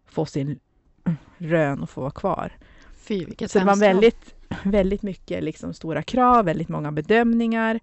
få 0.08 0.26
sin 0.26 0.58
rön 1.38 1.82
och 1.82 1.90
få 1.90 2.00
vara 2.00 2.10
kvar. 2.10 2.52
Fy, 2.96 3.24
vilket 3.24 3.50
Så 3.50 3.58
det 3.58 3.64
var 3.64 3.76
väldigt, 3.76 4.34
väldigt 4.64 5.02
mycket 5.02 5.44
liksom 5.44 5.74
stora 5.74 6.02
krav, 6.02 6.44
väldigt 6.44 6.68
många 6.68 6.92
bedömningar. 6.92 7.80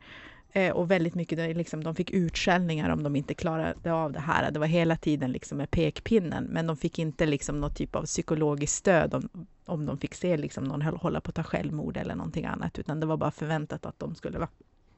Eh, 0.51 0.71
och 0.71 0.91
väldigt 0.91 1.15
mycket, 1.15 1.57
liksom, 1.57 1.83
de 1.83 1.95
fick 1.95 2.11
utskällningar 2.11 2.89
om 2.89 3.03
de 3.03 3.15
inte 3.15 3.33
klarade 3.33 3.93
av 3.93 4.11
det 4.11 4.19
här. 4.19 4.51
Det 4.51 4.59
var 4.59 4.67
hela 4.67 4.95
tiden 4.95 5.31
liksom 5.31 5.57
med 5.57 5.71
pekpinnen, 5.71 6.43
men 6.43 6.67
de 6.67 6.77
fick 6.77 6.99
inte 6.99 7.25
liksom 7.25 7.59
någon 7.59 7.73
typ 7.73 7.95
av 7.95 8.05
psykologiskt 8.05 8.75
stöd 8.75 9.13
om, 9.13 9.29
om 9.65 9.85
de 9.85 9.97
fick 9.97 10.13
se 10.13 10.37
liksom 10.37 10.63
någon 10.63 10.81
hålla 10.81 11.21
på 11.21 11.29
att 11.29 11.35
ta 11.35 11.43
självmord 11.43 11.97
eller 11.97 12.15
någonting 12.15 12.45
annat, 12.45 12.79
utan 12.79 12.99
det 12.99 13.05
var 13.05 13.17
bara 13.17 13.31
förväntat 13.31 13.85
att 13.85 13.99
de 13.99 14.15
skulle 14.15 14.37
vara 14.37 14.49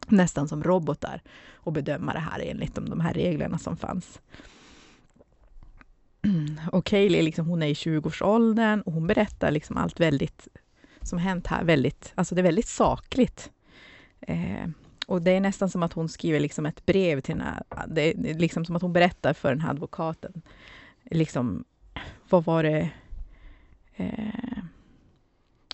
nästan 0.08 0.48
som 0.48 0.64
robotar 0.64 1.22
och 1.54 1.74
bedöma 1.74 2.14
det 2.14 2.20
här 2.20 2.40
enligt 2.40 2.76
de, 2.76 2.90
de 2.90 3.00
här 3.00 3.14
reglerna 3.14 3.58
som 3.58 3.78
fanns. 3.78 4.20
Mm. 6.28 6.60
Och 6.72 6.86
Kaylee, 6.86 7.22
liksom, 7.22 7.48
hon 7.48 7.64
är 7.64 7.68
i 7.68 7.74
20-årsåldern 7.74 8.82
och 8.82 8.94
hon 8.94 9.08
berättar 9.08 9.52
liksom 9.52 9.78
allt 9.78 10.00
väldigt 10.00 10.48
som 11.02 11.20
hänt 11.20 11.48
här, 11.48 11.64
väldigt, 11.64 12.12
alltså 12.16 12.36
det 12.36 12.42
är 12.42 12.44
väldigt 12.44 12.68
sakligt. 12.68 13.52
Eh, 14.20 14.68
och 15.08 15.22
det 15.22 15.32
är 15.32 15.40
nästan 15.40 15.70
som 15.70 15.84
att 15.84 15.94
hon 15.94 16.10
skriver 16.10 16.40
liksom 16.40 16.66
ett 16.66 16.86
brev 16.86 17.22
till 17.22 17.36
den 17.36 17.46
här, 17.46 17.64
det 17.88 18.02
är 18.02 18.34
liksom 18.34 18.66
som 18.66 18.76
att 18.76 18.82
hon 18.82 18.94
berättar 18.94 19.34
för 19.34 19.50
den 19.50 19.62
här 19.62 19.70
advokaten. 19.70 20.42
Liksom, 21.04 21.64
vad 22.30 22.46
var 22.46 22.64
det 22.64 22.90
eh, 23.96 24.64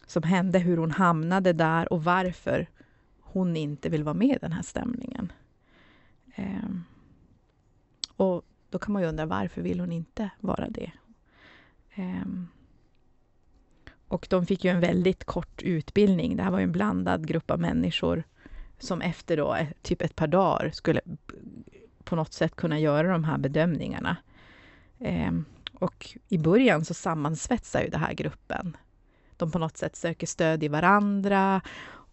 som 0.08 0.24
hände, 0.24 0.60
hur 0.60 0.78
hon 0.78 0.92
hamnade 0.92 1.54
där 1.54 1.94
och 1.94 2.04
varför 2.04 2.68
hon 3.20 3.58
inte 3.58 3.90
vill 3.90 4.04
vara 4.04 4.14
med 4.14 4.36
i 4.36 4.40
den 4.42 4.52
här 4.52 4.62
stämningen. 4.62 5.32
Eh, 6.36 6.70
och 8.16 8.46
då 8.74 8.80
kan 8.80 8.94
man 8.94 9.02
ju 9.02 9.08
undra 9.08 9.26
varför 9.26 9.62
vill 9.62 9.80
hon 9.80 9.92
inte 9.92 10.30
vara 10.40 10.70
det? 10.70 10.92
Eh, 11.96 12.26
och 14.08 14.28
de 14.30 14.46
fick 14.46 14.64
ju 14.64 14.72
en 14.72 14.80
väldigt 14.80 15.24
kort 15.24 15.62
utbildning. 15.62 16.38
Det 16.38 16.44
här 16.44 16.52
var 16.52 16.60
ju 16.60 16.64
en 16.64 16.72
blandad 16.72 17.28
grupp 17.28 17.52
av 17.52 17.60
människor 17.60 18.24
som 18.80 19.02
efter 19.02 19.38
då, 19.38 19.56
eh, 19.56 19.68
typ 19.82 20.02
ett 20.02 20.16
par 20.16 20.28
dagar 20.28 20.70
skulle 20.70 21.02
på 22.04 22.16
något 22.16 22.34
sätt 22.34 22.56
kunna 22.56 22.80
göra 22.80 23.12
de 23.12 23.24
här 23.24 23.38
bedömningarna. 23.38 24.18
Eh, 25.00 25.32
och 25.74 26.18
i 26.28 26.38
början 26.38 26.86
så 26.86 26.94
sammansvetsar 26.94 27.82
ju 27.82 27.90
den 27.90 28.00
här 28.00 28.14
gruppen. 28.14 28.78
De 29.38 29.52
på 29.52 29.60
något 29.60 29.78
sätt 29.78 29.96
söker 29.96 30.28
stöd 30.28 30.64
i 30.64 30.68
varandra 30.68 31.62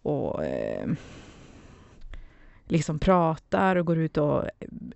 och 0.03 0.45
eh, 0.45 0.89
liksom 2.71 2.99
pratar 2.99 3.77
och 3.77 3.87
går 3.87 3.99
ut 3.99 4.17
och 4.17 4.45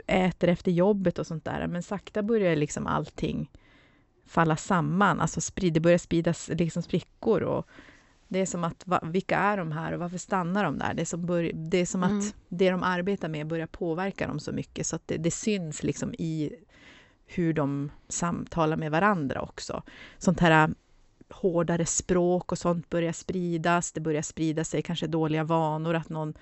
äter 0.07 0.49
efter 0.49 0.73
jobbet 0.73 1.19
och 1.19 1.27
sånt 1.27 1.45
där. 1.45 1.67
Men 1.67 1.83
sakta 1.83 2.23
börjar 2.23 2.57
liksom 2.57 2.87
allting 2.87 3.51
falla 4.27 4.57
samman, 4.57 5.21
alltså 5.21 5.41
det 5.55 5.81
börjar 5.81 5.99
spridas 5.99 6.49
liksom 6.49 6.83
sprickor 6.83 7.43
och 7.43 7.69
det 8.29 8.39
är 8.39 8.47
som 8.47 8.65
att, 8.65 8.87
va, 8.87 9.01
vilka 9.03 9.39
är 9.39 9.57
de 9.57 9.73
här 9.73 9.93
och 9.93 10.01
varför 10.01 10.19
stannar 10.19 10.65
de 10.65 10.79
där? 10.79 10.95
Det 10.95 11.03
är 11.03 11.07
som, 11.07 11.27
bör, 11.27 11.51
det 11.55 11.79
är 11.79 11.87
som 11.87 12.03
mm. 12.03 12.19
att 12.19 12.35
det 12.49 12.71
de 12.71 12.83
arbetar 12.83 13.29
med 13.29 13.47
börjar 13.47 13.67
påverka 13.67 14.27
dem 14.27 14.41
så 14.41 14.53
mycket 14.53 14.87
så 14.87 14.97
att 14.97 15.09
det, 15.09 15.17
det 15.17 15.31
syns 15.31 15.83
liksom 15.83 16.15
i 16.19 16.53
hur 17.27 17.53
de 17.53 17.91
samtalar 18.09 18.77
med 18.77 18.91
varandra 18.91 19.41
också. 19.41 19.83
Sånt 20.19 20.41
här 20.41 20.69
äh, 20.69 20.75
hårdare 21.31 21.87
språk 21.87 22.53
och 22.53 22.59
sånt 22.59 22.91
börjar 22.91 23.13
spridas. 23.13 23.93
Det 23.93 24.01
börjar 24.01 24.23
sprida 24.23 24.65
sig 24.65 24.83
kanske 24.83 25.07
dåliga 25.07 25.45
vanor, 25.45 25.95
att 25.95 26.09
någon 26.09 26.35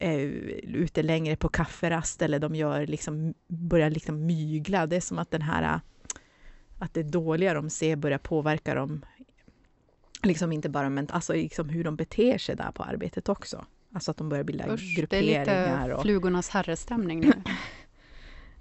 är 0.00 0.20
ute 0.62 1.02
längre 1.02 1.36
på 1.36 1.48
kafferast 1.48 2.22
eller 2.22 2.38
de 2.38 2.54
gör 2.54 2.86
liksom, 2.86 3.34
börjar 3.46 3.90
liksom 3.90 4.26
mygla. 4.26 4.86
Det 4.86 4.96
är 4.96 5.00
som 5.00 5.18
att 5.18 5.30
den 5.30 5.42
här 5.42 5.62
äh, 5.62 5.80
att 6.78 6.94
det 6.94 7.02
dåliga 7.02 7.54
de 7.54 7.70
ser 7.70 7.96
börjar 7.96 8.18
påverka 8.18 8.74
dem 8.74 9.04
liksom 10.22 10.52
inte 10.52 10.68
bara 10.68 10.90
men 10.90 11.08
alltså 11.10 11.32
liksom 11.32 11.68
hur 11.68 11.84
de 11.84 11.96
beter 11.96 12.38
sig 12.38 12.56
där 12.56 12.70
på 12.70 12.82
arbetet 12.82 13.28
också. 13.28 13.64
Alltså 13.92 14.10
att 14.10 14.16
de 14.16 14.28
börjar 14.28 14.44
bilda 14.44 14.74
Usch, 14.74 14.96
grupperingar. 14.96 15.44
Det 15.44 15.50
är 15.50 15.82
lite 15.82 15.94
och... 15.94 16.02
flugornas 16.02 16.48
herrestämning 16.48 17.20
nu. 17.20 17.32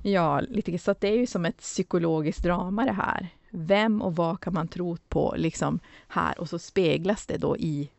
ja, 0.12 0.40
lite 0.40 0.78
så 0.78 0.92
att 0.92 1.02
det 1.02 1.08
är 1.08 1.18
ju 1.18 1.28
som 1.28 1.46
ett 1.46 1.58
psykologiskt 1.58 2.44
drama 2.44 2.86
det 2.86 2.92
här. 2.92 3.28
Vem 3.50 4.02
och 4.02 4.16
vad 4.16 4.40
kan 4.40 4.54
man 4.54 4.68
tro 4.68 4.98
på 5.10 5.34
liksom 5.38 5.80
här? 6.08 6.40
Och 6.40 6.50
så 6.50 6.60
speglas 6.60 7.26
det 7.26 7.38
då 7.38 7.58
i 7.58 7.90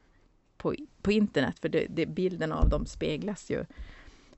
på, 0.59 0.75
på 1.03 1.13
internet, 1.13 1.59
för 1.59 1.69
det, 1.69 1.87
det, 1.89 2.07
bilden 2.07 2.53
av 2.53 2.69
dem 2.69 2.87
speglas 2.87 3.51
ju. 3.51 3.65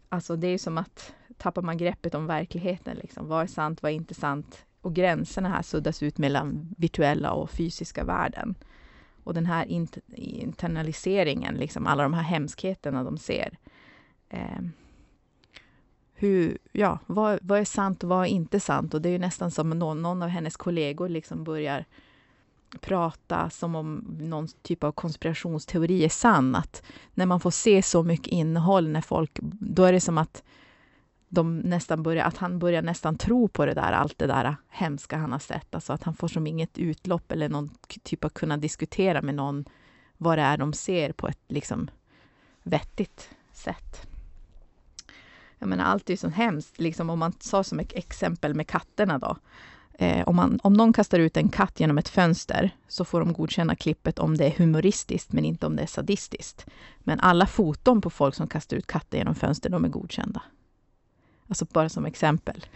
Alltså 0.08 0.36
det 0.36 0.46
är 0.46 0.58
som 0.58 0.78
att 0.78 1.14
tappar 1.36 1.62
man 1.62 1.78
greppet 1.78 2.14
om 2.14 2.26
verkligheten, 2.26 2.96
liksom. 2.96 3.28
vad 3.28 3.42
är 3.42 3.46
sant, 3.46 3.82
vad 3.82 3.92
är 3.92 3.96
inte 3.96 4.14
sant? 4.14 4.64
Och 4.80 4.94
gränserna 4.94 5.48
här 5.48 5.62
suddas 5.62 6.02
ut 6.02 6.18
mellan 6.18 6.74
virtuella 6.78 7.32
och 7.32 7.50
fysiska 7.50 8.04
världen. 8.04 8.54
Och 9.24 9.34
den 9.34 9.46
här 9.46 9.66
int 9.66 9.98
internaliseringen, 10.14 11.54
liksom 11.54 11.86
alla 11.86 12.02
de 12.02 12.14
här 12.14 12.22
hemskheterna 12.22 13.04
de 13.04 13.18
ser. 13.18 13.58
Eh, 14.28 14.60
hur, 16.14 16.58
ja, 16.72 16.98
vad, 17.06 17.38
vad, 17.42 17.60
är 17.60 17.64
sant 17.64 18.02
och 18.02 18.08
vad 18.08 18.26
är 18.26 18.30
inte 18.30 18.60
sant? 18.60 18.94
Och 18.94 19.02
det 19.02 19.08
är 19.08 19.12
ju 19.12 19.18
nästan 19.18 19.50
som 19.50 19.70
någon, 19.70 20.02
någon 20.02 20.22
av 20.22 20.28
hennes 20.28 20.56
kollegor 20.56 21.08
liksom 21.08 21.44
börjar 21.44 21.84
prata 22.80 23.50
som 23.50 23.74
om 23.74 24.16
någon 24.20 24.48
typ 24.62 24.84
av 24.84 24.92
konspirationsteori 24.92 26.04
är 26.04 26.08
sann. 26.08 26.54
Att 26.54 26.82
när 27.14 27.26
man 27.26 27.40
får 27.40 27.50
se 27.50 27.82
så 27.82 28.02
mycket 28.02 28.26
innehåll, 28.26 28.88
när 28.88 29.00
folk, 29.00 29.38
då 29.60 29.84
är 29.84 29.92
det 29.92 30.00
som 30.00 30.18
att 30.18 30.42
de 31.28 31.58
nästan 31.58 32.02
börjar, 32.02 32.24
att 32.24 32.36
han 32.36 32.58
börjar 32.58 32.82
nästan 32.82 33.18
tro 33.18 33.48
på 33.48 33.66
det 33.66 33.74
där, 33.74 33.92
allt 33.92 34.18
det 34.18 34.26
där 34.26 34.56
hemska 34.68 35.16
han 35.16 35.32
har 35.32 35.38
sett. 35.38 35.74
Alltså 35.74 35.92
att 35.92 36.02
han 36.02 36.14
får 36.14 36.28
som 36.28 36.46
inget 36.46 36.78
utlopp 36.78 37.32
eller 37.32 37.48
någon 37.48 37.70
typ 38.02 38.24
av 38.24 38.28
kunna 38.28 38.56
diskutera 38.56 39.22
med 39.22 39.34
någon 39.34 39.64
vad 40.16 40.38
det 40.38 40.42
är 40.42 40.56
de 40.56 40.72
ser 40.72 41.12
på 41.12 41.28
ett 41.28 41.44
liksom 41.48 41.90
vettigt 42.62 43.30
sätt. 43.52 44.06
Jag 45.58 45.68
menar, 45.68 45.84
allt 45.84 46.10
är 46.10 46.12
ju 46.12 46.16
så 46.16 46.28
hemskt. 46.28 46.78
Liksom, 46.78 47.10
om 47.10 47.18
man 47.18 47.32
sa 47.40 47.64
som 47.64 47.80
ett 47.80 47.92
exempel 47.92 48.54
med 48.54 48.68
katterna 48.68 49.18
då. 49.18 49.36
Eh, 50.00 50.28
om, 50.28 50.36
man, 50.36 50.60
om 50.62 50.72
någon 50.72 50.92
kastar 50.92 51.18
ut 51.18 51.36
en 51.36 51.48
katt 51.48 51.80
genom 51.80 51.98
ett 51.98 52.08
fönster 52.08 52.70
så 52.88 53.04
får 53.04 53.20
de 53.20 53.32
godkänna 53.32 53.76
klippet 53.76 54.18
om 54.18 54.36
det 54.36 54.46
är 54.46 54.50
humoristiskt, 54.50 55.32
men 55.32 55.44
inte 55.44 55.66
om 55.66 55.76
det 55.76 55.82
är 55.82 55.86
sadistiskt. 55.86 56.66
Men 56.98 57.20
alla 57.20 57.46
foton 57.46 58.00
på 58.00 58.10
folk 58.10 58.34
som 58.34 58.46
kastar 58.46 58.76
ut 58.76 58.86
katter 58.86 59.18
genom 59.18 59.34
fönster, 59.34 59.70
de 59.70 59.84
är 59.84 59.88
godkända. 59.88 60.42
Alltså 61.48 61.64
bara 61.64 61.88
som 61.88 62.06
exempel. 62.06 62.66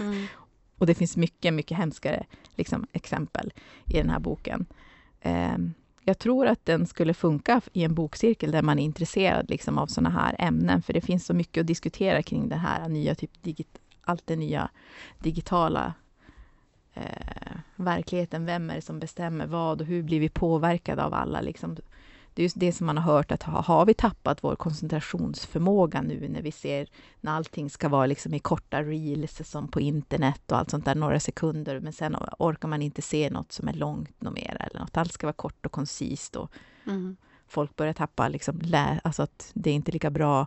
Mm. 0.00 0.26
och 0.78 0.86
det 0.86 0.94
finns 0.94 1.16
mycket, 1.16 1.54
mycket 1.54 1.76
hemskare 1.76 2.24
liksom, 2.56 2.86
exempel 2.92 3.52
i 3.86 3.96
den 3.96 4.10
här 4.10 4.20
boken. 4.20 4.66
Eh, 5.20 5.58
jag 6.04 6.18
tror 6.18 6.46
att 6.46 6.64
den 6.64 6.86
skulle 6.86 7.14
funka 7.14 7.60
i 7.72 7.84
en 7.84 7.94
bokcirkel 7.94 8.50
där 8.50 8.62
man 8.62 8.78
är 8.78 8.84
intresserad 8.84 9.50
liksom, 9.50 9.78
av 9.78 9.86
sådana 9.86 10.10
här 10.10 10.36
ämnen, 10.38 10.82
för 10.82 10.92
det 10.92 11.00
finns 11.00 11.26
så 11.26 11.34
mycket 11.34 11.60
att 11.60 11.66
diskutera 11.66 12.22
kring 12.22 12.48
det 12.48 12.56
här 12.56 12.88
nya, 12.88 13.14
typ 13.14 13.42
digit, 13.42 13.78
allt 14.02 14.26
det 14.26 14.36
nya 14.36 14.70
digitala 15.18 15.94
eh, 16.94 17.56
verkligheten. 17.76 18.46
Vem 18.46 18.70
är 18.70 18.74
det 18.74 18.82
som 18.82 18.98
bestämmer 18.98 19.46
vad 19.46 19.80
och 19.80 19.86
hur 19.86 20.02
blir 20.02 20.20
vi 20.20 20.28
påverkade 20.28 21.04
av 21.04 21.14
alla 21.14 21.40
liksom, 21.40 21.76
det 22.34 22.42
är 22.42 22.44
just 22.44 22.60
det 22.60 22.72
som 22.72 22.86
man 22.86 22.98
har 22.98 23.14
hört 23.14 23.32
att 23.32 23.42
ha, 23.42 23.60
har 23.60 23.86
vi 23.86 23.94
tappat 23.94 24.44
vår 24.44 24.56
koncentrationsförmåga 24.56 26.02
nu 26.02 26.28
när 26.28 26.42
vi 26.42 26.52
ser 26.52 26.88
när 27.20 27.32
allting 27.32 27.70
ska 27.70 27.88
vara 27.88 28.06
liksom 28.06 28.34
i 28.34 28.38
korta 28.38 28.82
reels 28.82 29.50
som 29.50 29.68
på 29.68 29.80
internet 29.80 30.52
och 30.52 30.58
allt 30.58 30.70
sånt 30.70 30.84
där, 30.84 30.94
några 30.94 31.20
sekunder, 31.20 31.80
men 31.80 31.92
sen 31.92 32.16
orkar 32.38 32.68
man 32.68 32.82
inte 32.82 33.02
se 33.02 33.30
något 33.30 33.52
som 33.52 33.68
är 33.68 33.72
långt 33.72 34.20
något 34.20 34.34
mer 34.34 34.56
eller 34.60 34.80
något. 34.80 34.96
Allt 34.96 35.12
ska 35.12 35.26
vara 35.26 35.32
kort 35.32 35.66
och 35.66 35.72
koncist 35.72 36.36
och 36.36 36.50
mm. 36.86 37.16
folk 37.46 37.76
börjar 37.76 37.92
tappa 37.92 38.28
liksom, 38.28 38.58
lä, 38.62 39.00
alltså 39.04 39.22
att 39.22 39.50
det 39.54 39.70
är 39.70 39.74
inte 39.74 39.92
lika 39.92 40.10
bra 40.10 40.46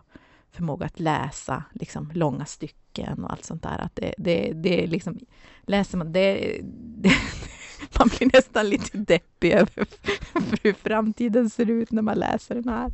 förmåga 0.56 0.86
att 0.86 1.00
läsa 1.00 1.64
liksom, 1.72 2.10
långa 2.14 2.44
stycken 2.44 3.24
och 3.24 3.32
allt 3.32 3.44
sånt 3.44 3.62
där. 3.62 3.78
Att 3.78 3.96
det, 3.96 4.14
det, 4.18 4.52
det 4.54 4.84
är 4.84 4.86
liksom, 4.86 5.18
läser 5.62 5.98
man 5.98 6.12
det, 6.12 6.60
det 6.62 7.12
man 7.98 8.08
blir 8.18 8.30
nästan 8.32 8.68
lite 8.68 8.98
deppig 8.98 9.52
över 9.52 9.86
hur 10.62 10.72
framtiden 10.72 11.50
ser 11.50 11.70
ut 11.70 11.92
när 11.92 12.02
man 12.02 12.18
läser 12.18 12.54
den 12.54 12.68
här. 12.68 12.92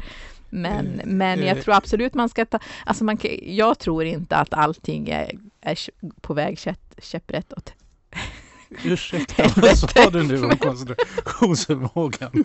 Men, 0.50 0.86
mm. 0.86 1.18
men 1.18 1.40
jag 1.40 1.56
eh. 1.58 1.62
tror 1.62 1.74
absolut 1.74 2.14
man 2.14 2.28
ska 2.28 2.44
ta... 2.44 2.58
Alltså 2.86 3.04
man, 3.04 3.18
jag 3.42 3.78
tror 3.78 4.04
inte 4.04 4.36
att 4.36 4.54
allting 4.54 5.08
är, 5.08 5.38
är 5.60 5.78
på 6.20 6.34
väg 6.34 6.58
käpprätt 6.98 7.52
åt 7.52 7.72
Ursäkta, 8.84 9.42
vad 9.60 9.78
sa 9.78 10.10
du 10.10 10.22
nu 10.22 10.44
om 10.44 10.56
koncentrationsförmågan? 10.56 12.44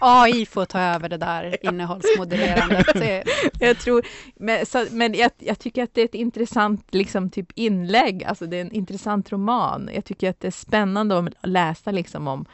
AI 0.00 0.46
får 0.50 0.64
ta 0.64 0.80
över 0.80 1.08
det 1.08 1.16
där 1.16 1.56
innehållsmodererandet. 1.66 3.26
jag 3.60 3.78
tror, 3.78 4.06
men, 4.36 4.66
så, 4.66 4.86
men 4.90 5.14
jag, 5.14 5.30
jag, 5.38 5.58
tycker 5.58 5.82
att 5.82 5.94
det 5.94 6.00
är 6.00 6.04
ett 6.04 6.14
intressant 6.14 6.86
liksom, 6.90 7.30
typ 7.30 7.48
inlägg, 7.54 8.24
alltså 8.24 8.46
det 8.46 8.56
är 8.56 8.60
en 8.60 8.72
intressant 8.72 9.32
roman. 9.32 9.90
Jag 9.94 10.04
tycker 10.04 10.30
att 10.30 10.40
det 10.40 10.46
är 10.46 10.52
spännande 10.52 11.18
att 11.18 11.48
läsa 11.48 11.90
liksom 11.90 12.28
om, 12.28 12.44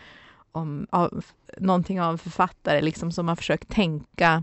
om 0.52 0.86
av, 0.90 1.24
någonting 1.58 2.00
av 2.00 2.12
en 2.12 2.18
författare 2.18 2.80
liksom, 2.80 3.12
som 3.12 3.28
har 3.28 3.36
försökt 3.36 3.68
tänka 3.68 4.42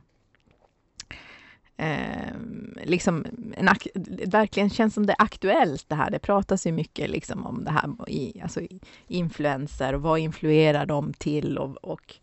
eh, 1.77 2.33
liksom 2.83 3.25
en 3.57 3.69
verkligen 4.25 4.69
känns 4.69 4.93
som 4.93 5.05
det 5.05 5.13
är 5.13 5.21
aktuellt 5.21 5.85
det 5.87 5.95
här. 5.95 6.11
Det 6.11 6.19
pratas 6.19 6.67
ju 6.67 6.71
mycket 6.71 7.09
liksom 7.09 7.45
om 7.45 7.63
det 7.63 7.71
här 7.71 8.09
i, 8.09 8.41
alltså 8.43 8.61
influenser 9.07 9.93
och 9.93 10.01
vad 10.01 10.19
influerar 10.19 10.85
de 10.85 11.13
till 11.13 11.57
och, 11.57 11.77
och 11.83 12.15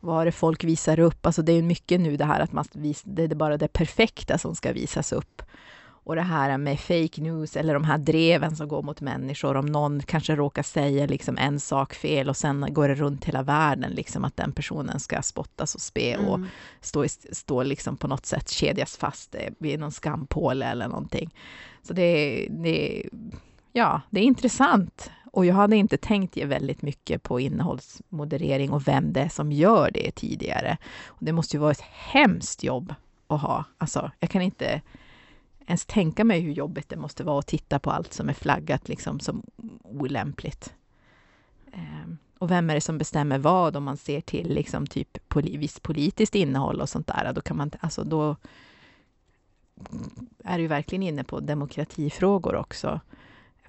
vad 0.00 0.20
är 0.20 0.24
det 0.24 0.32
folk 0.32 0.64
visar 0.64 0.98
upp? 0.98 1.26
Alltså 1.26 1.42
det 1.42 1.52
är 1.52 1.62
mycket 1.62 2.00
nu 2.00 2.16
det 2.16 2.24
här 2.24 2.40
att 2.40 2.52
man 2.52 2.64
vis, 2.72 3.02
det 3.04 3.22
är 3.22 3.34
bara 3.34 3.56
det 3.56 3.68
perfekta 3.68 4.38
som 4.38 4.54
ska 4.54 4.72
visas 4.72 5.12
upp. 5.12 5.42
Och 6.08 6.16
det 6.16 6.22
här 6.22 6.58
med 6.58 6.80
fake 6.80 7.20
news 7.20 7.56
eller 7.56 7.74
de 7.74 7.84
här 7.84 7.98
dreven 7.98 8.56
som 8.56 8.68
går 8.68 8.82
mot 8.82 9.00
människor. 9.00 9.56
Om 9.56 9.66
någon 9.66 10.02
kanske 10.02 10.36
råkar 10.36 10.62
säga 10.62 11.06
liksom 11.06 11.38
en 11.38 11.60
sak 11.60 11.94
fel 11.94 12.28
och 12.28 12.36
sen 12.36 12.66
går 12.70 12.88
det 12.88 12.94
runt 12.94 13.24
hela 13.24 13.42
världen, 13.42 13.92
liksom 13.92 14.24
att 14.24 14.36
den 14.36 14.52
personen 14.52 15.00
ska 15.00 15.22
spottas 15.22 15.74
och 15.74 15.80
spe 15.80 16.12
mm. 16.12 16.26
och 16.26 16.40
stå, 16.80 17.04
stå 17.32 17.62
liksom 17.62 17.96
på 17.96 18.08
något 18.08 18.26
sätt 18.26 18.48
kedjas 18.48 18.96
fast 18.96 19.34
vid 19.58 19.80
någon 19.80 19.92
skampåle 19.92 20.66
eller 20.66 20.88
någonting. 20.88 21.34
Så 21.82 21.92
det, 21.92 22.46
det, 22.50 23.02
ja, 23.72 24.00
det 24.10 24.20
är 24.20 24.24
intressant. 24.24 25.10
Och 25.32 25.46
jag 25.46 25.54
hade 25.54 25.76
inte 25.76 25.96
tänkt 25.96 26.36
ge 26.36 26.44
väldigt 26.44 26.82
mycket 26.82 27.22
på 27.22 27.40
innehållsmoderering 27.40 28.70
och 28.70 28.88
vem 28.88 29.12
det 29.12 29.20
är 29.20 29.28
som 29.28 29.52
gör 29.52 29.90
det 29.94 30.10
tidigare. 30.10 30.76
Och 31.06 31.24
det 31.24 31.32
måste 31.32 31.56
ju 31.56 31.60
vara 31.60 31.72
ett 31.72 31.84
hemskt 31.90 32.62
jobb 32.62 32.94
att 33.26 33.40
ha. 33.40 33.64
Alltså, 33.78 34.10
jag 34.20 34.30
kan 34.30 34.42
inte 34.42 34.82
ens 35.68 35.86
tänka 35.86 36.24
mig 36.24 36.40
hur 36.40 36.52
jobbigt 36.52 36.88
det 36.88 36.96
måste 36.96 37.24
vara 37.24 37.38
att 37.38 37.46
titta 37.46 37.78
på 37.78 37.90
allt 37.90 38.12
som 38.12 38.28
är 38.28 38.32
flaggat 38.32 38.88
liksom 38.88 39.20
som 39.20 39.42
olämpligt. 39.82 40.74
Um, 41.74 42.18
och 42.38 42.50
vem 42.50 42.70
är 42.70 42.74
det 42.74 42.80
som 42.80 42.98
bestämmer 42.98 43.38
vad 43.38 43.76
om 43.76 43.84
man 43.84 43.96
ser 43.96 44.20
till 44.20 44.54
liksom 44.54 44.86
typ 44.86 45.28
poli 45.28 45.56
visst 45.56 45.82
politiskt 45.82 46.34
innehåll 46.34 46.80
och 46.80 46.88
sånt 46.88 47.06
där? 47.06 47.32
Då 47.32 47.40
kan 47.40 47.56
man, 47.56 47.70
alltså 47.80 48.04
då 48.04 48.36
är 50.44 50.58
du 50.58 50.66
verkligen 50.66 51.02
inne 51.02 51.24
på 51.24 51.40
demokratifrågor 51.40 52.54
också. 52.54 53.00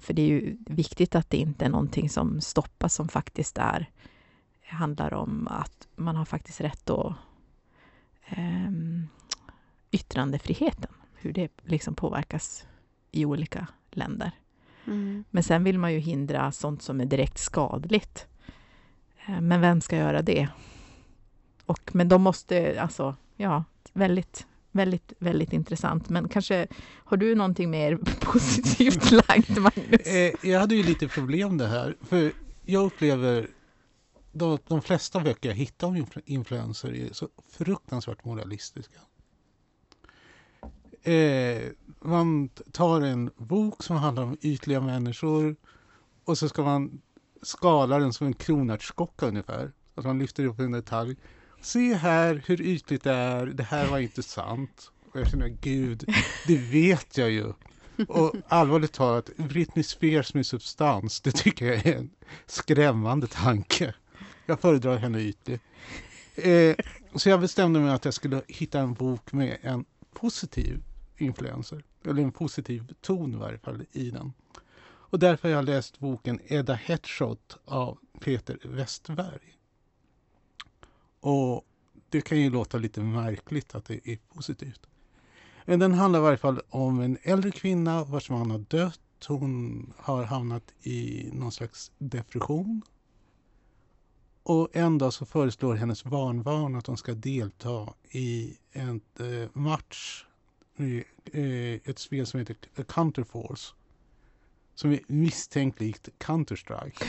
För 0.00 0.14
det 0.14 0.22
är 0.22 0.26
ju 0.26 0.56
viktigt 0.66 1.14
att 1.14 1.30
det 1.30 1.36
inte 1.36 1.64
är 1.64 1.68
någonting 1.68 2.10
som 2.10 2.40
stoppas 2.40 2.94
som 2.94 3.08
faktiskt 3.08 3.58
är 3.58 3.90
handlar 4.62 5.14
om 5.14 5.48
att 5.48 5.88
man 5.96 6.16
har 6.16 6.24
faktiskt 6.24 6.60
rätt 6.60 6.90
att 6.90 7.14
um, 8.36 9.08
yttrandefriheten 9.90 10.90
hur 11.20 11.32
det 11.32 11.50
liksom 11.64 11.94
påverkas 11.94 12.66
i 13.10 13.24
olika 13.24 13.66
länder. 13.90 14.30
Mm. 14.86 15.24
Men 15.30 15.42
sen 15.42 15.64
vill 15.64 15.78
man 15.78 15.92
ju 15.92 15.98
hindra 15.98 16.52
sånt 16.52 16.82
som 16.82 17.00
är 17.00 17.04
direkt 17.04 17.38
skadligt. 17.38 18.26
Eh, 19.26 19.40
men 19.40 19.60
vem 19.60 19.80
ska 19.80 19.96
göra 19.96 20.22
det? 20.22 20.48
Och, 21.66 21.90
men 21.92 22.08
de 22.08 22.22
måste, 22.22 22.82
alltså, 22.82 23.16
ja, 23.36 23.64
väldigt, 23.92 24.46
väldigt, 24.72 25.12
väldigt 25.18 25.52
intressant. 25.52 26.08
Men 26.08 26.28
kanske, 26.28 26.66
har 27.04 27.16
du 27.16 27.34
någonting 27.34 27.70
mer 27.70 27.96
positivt 28.20 29.10
lagt, 29.28 29.58
Magnus? 29.58 30.06
Eh, 30.06 30.32
jag 30.42 30.60
hade 30.60 30.74
ju 30.74 30.82
lite 30.82 31.08
problem 31.08 31.58
det 31.58 31.66
här, 31.66 31.96
för 32.00 32.32
jag 32.64 32.84
upplever 32.84 33.48
de, 34.32 34.58
de 34.66 34.82
flesta 34.82 35.20
böcker 35.20 35.48
jag 35.48 35.56
hittar 35.56 35.86
om 35.86 36.06
influenser 36.24 36.94
är 36.94 37.12
så 37.12 37.28
fruktansvärt 37.52 38.24
moralistiska 38.24 39.00
eh, 41.02 41.62
man 42.00 42.48
tar 42.48 43.00
en 43.00 43.30
bok 43.36 43.82
som 43.82 43.96
handlar 43.96 44.22
om 44.22 44.36
ytliga 44.40 44.80
människor 44.80 45.56
och 46.24 46.38
så 46.38 46.48
ska 46.48 46.62
man 46.62 47.00
skala 47.42 47.98
den 47.98 48.12
som 48.12 48.26
en 48.26 48.34
kronärtskocka 48.34 49.26
ungefär. 49.26 49.72
Att 49.94 50.04
man 50.04 50.18
lyfter 50.18 50.44
upp 50.44 50.58
en 50.58 50.72
detalj. 50.72 51.16
Se 51.60 51.94
här 51.94 52.42
hur 52.46 52.60
ytligt 52.60 53.04
det 53.04 53.12
är, 53.12 53.46
det 53.46 53.62
här 53.62 53.86
var 53.86 53.98
inte 53.98 54.22
sant. 54.22 54.90
Och 55.12 55.20
jag 55.20 55.30
känner, 55.30 55.48
gud, 55.48 56.04
det 56.46 56.56
vet 56.56 57.18
jag 57.18 57.30
ju. 57.30 57.52
Och 58.08 58.34
allvarligt 58.48 58.92
talat, 58.92 59.30
Britney 59.36 59.82
Spears 59.82 60.34
med 60.34 60.46
substans, 60.46 61.20
det 61.20 61.32
tycker 61.32 61.66
jag 61.66 61.86
är 61.86 61.96
en 61.96 62.10
skrämmande 62.46 63.26
tanke. 63.26 63.94
Jag 64.46 64.60
föredrar 64.60 64.96
henne 64.96 65.20
ytlig. 65.20 65.60
Eh, 66.34 66.76
så 67.14 67.28
jag 67.28 67.40
bestämde 67.40 67.80
mig 67.80 67.90
att 67.90 68.04
jag 68.04 68.14
skulle 68.14 68.42
hitta 68.48 68.80
en 68.80 68.94
bok 68.94 69.32
med 69.32 69.58
en 69.62 69.84
positiv 70.14 70.82
influenser. 71.20 71.84
Eller 72.04 72.22
en 72.22 72.32
positiv 72.32 72.94
ton 73.00 73.34
i 73.34 73.36
varje 73.36 73.58
fall 73.58 73.84
i 73.92 74.10
den. 74.10 74.32
Och 74.82 75.18
därför 75.18 75.48
har 75.48 75.56
jag 75.56 75.64
läst 75.64 75.98
boken 75.98 76.40
Edda 76.46 76.74
Headshot 76.74 77.58
av 77.64 77.98
Peter 78.20 78.58
Westberg. 78.64 79.56
Och 81.20 81.64
det 82.08 82.20
kan 82.20 82.40
ju 82.40 82.50
låta 82.50 82.78
lite 82.78 83.00
märkligt 83.00 83.74
att 83.74 83.84
det 83.84 84.08
är 84.08 84.18
positivt. 84.34 84.86
Men 85.64 85.78
den 85.78 85.94
handlar 85.94 86.20
i 86.20 86.22
varje 86.22 86.36
fall 86.36 86.60
om 86.68 87.00
en 87.00 87.18
äldre 87.22 87.50
kvinna 87.50 88.04
vars 88.04 88.30
man 88.30 88.50
har 88.50 88.58
dött. 88.58 89.00
Hon 89.26 89.92
har 89.96 90.24
hamnat 90.24 90.72
i 90.82 91.30
någon 91.32 91.52
slags 91.52 91.92
depression. 91.98 92.82
Och 94.42 94.68
en 94.72 94.98
dag 94.98 95.12
så 95.12 95.26
föreslår 95.26 95.74
hennes 95.74 96.04
barnbarn 96.04 96.76
att 96.76 96.86
hon 96.86 96.96
ska 96.96 97.14
delta 97.14 97.94
i 98.10 98.56
en 98.72 99.00
eh, 99.18 99.48
match 99.52 100.24
ett 101.84 101.98
spel 101.98 102.26
som 102.26 102.40
heter 102.40 102.56
Counterforce. 102.88 103.74
Som 104.74 104.92
är 104.92 105.00
misstänkt 105.06 105.80
likt 105.80 106.08
Counter-Strike. 106.18 107.04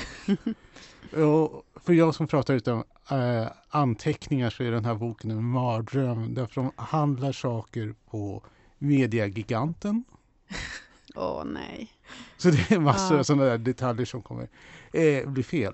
och 1.26 1.66
för 1.76 1.94
jag 1.94 2.16
som 2.16 2.28
pratar 2.28 2.54
utan 2.54 2.84
äh, 3.12 3.48
anteckningar 3.70 4.50
så 4.50 4.64
är 4.64 4.72
den 4.72 4.86
här 4.86 4.96
boken 4.96 5.32
en 5.32 5.44
mardröm. 5.44 6.34
Därför 6.34 6.62
de 6.62 6.72
handlar 6.76 7.32
saker 7.32 7.96
på 8.10 8.44
Mediagiganten. 8.78 10.04
Åh 11.16 11.42
oh, 11.42 11.46
nej. 11.46 11.92
Så 12.38 12.50
det 12.50 12.72
är 12.72 12.80
massor 12.80 13.16
ah. 13.16 13.20
av 13.20 13.24
sådana 13.24 13.44
där 13.44 13.58
detaljer 13.58 14.06
som 14.06 14.22
kommer 14.22 14.50
eh, 14.94 15.30
bli 15.30 15.44
fel. 15.44 15.74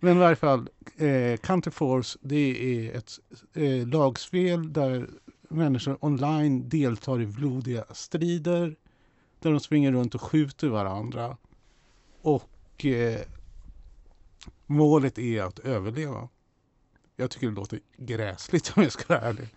Men 0.00 0.16
i 0.16 0.20
varje 0.20 0.36
fall, 0.36 0.68
eh, 0.96 1.36
Counterforce 1.36 2.18
det 2.22 2.86
är 2.86 2.96
ett 2.96 3.12
eh, 3.54 3.86
lagspel 3.86 4.72
där 4.72 5.10
människor 5.52 5.98
online 6.00 6.68
deltar 6.68 7.20
i 7.20 7.26
blodiga 7.26 7.84
strider 7.90 8.76
där 9.40 9.50
de 9.50 9.60
springer 9.60 9.92
runt 9.92 10.14
och 10.14 10.22
skjuter 10.22 10.68
varandra. 10.68 11.36
Och 12.22 12.84
eh, 12.84 13.20
målet 14.66 15.18
är 15.18 15.42
att 15.42 15.58
överleva. 15.58 16.28
Jag 17.16 17.30
tycker 17.30 17.46
det 17.46 17.52
låter 17.52 17.80
gräsligt 17.96 18.72
om 18.76 18.82
jag 18.82 18.92
ska 18.92 19.14
vara 19.14 19.20
ärlig. 19.28 19.48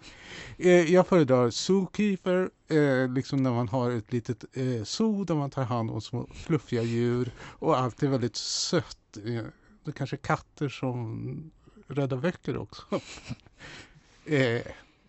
Eh, 0.57 0.93
jag 0.93 1.07
föredrar 1.07 1.49
Zookeeper, 1.49 2.49
eh, 2.67 3.13
liksom 3.13 3.43
när 3.43 3.51
man 3.51 3.67
har 3.67 3.91
ett 3.91 4.11
litet 4.13 4.45
eh, 4.53 4.83
zoo 4.83 5.23
där 5.23 5.35
man 5.35 5.49
tar 5.49 5.63
hand 5.63 5.91
om 5.91 6.01
små 6.01 6.27
fluffiga 6.33 6.81
djur 6.83 7.31
och 7.39 7.77
allt 7.77 8.03
är 8.03 8.07
väldigt 8.07 8.35
sött. 8.35 9.17
Eh, 9.17 9.43
det 9.83 9.91
är 9.91 9.91
kanske 9.91 10.17
katter 10.17 10.69
som 10.69 11.51
räddar 11.87 12.17
böcker 12.17 12.57
också. 12.57 12.83
eh, 14.25 14.61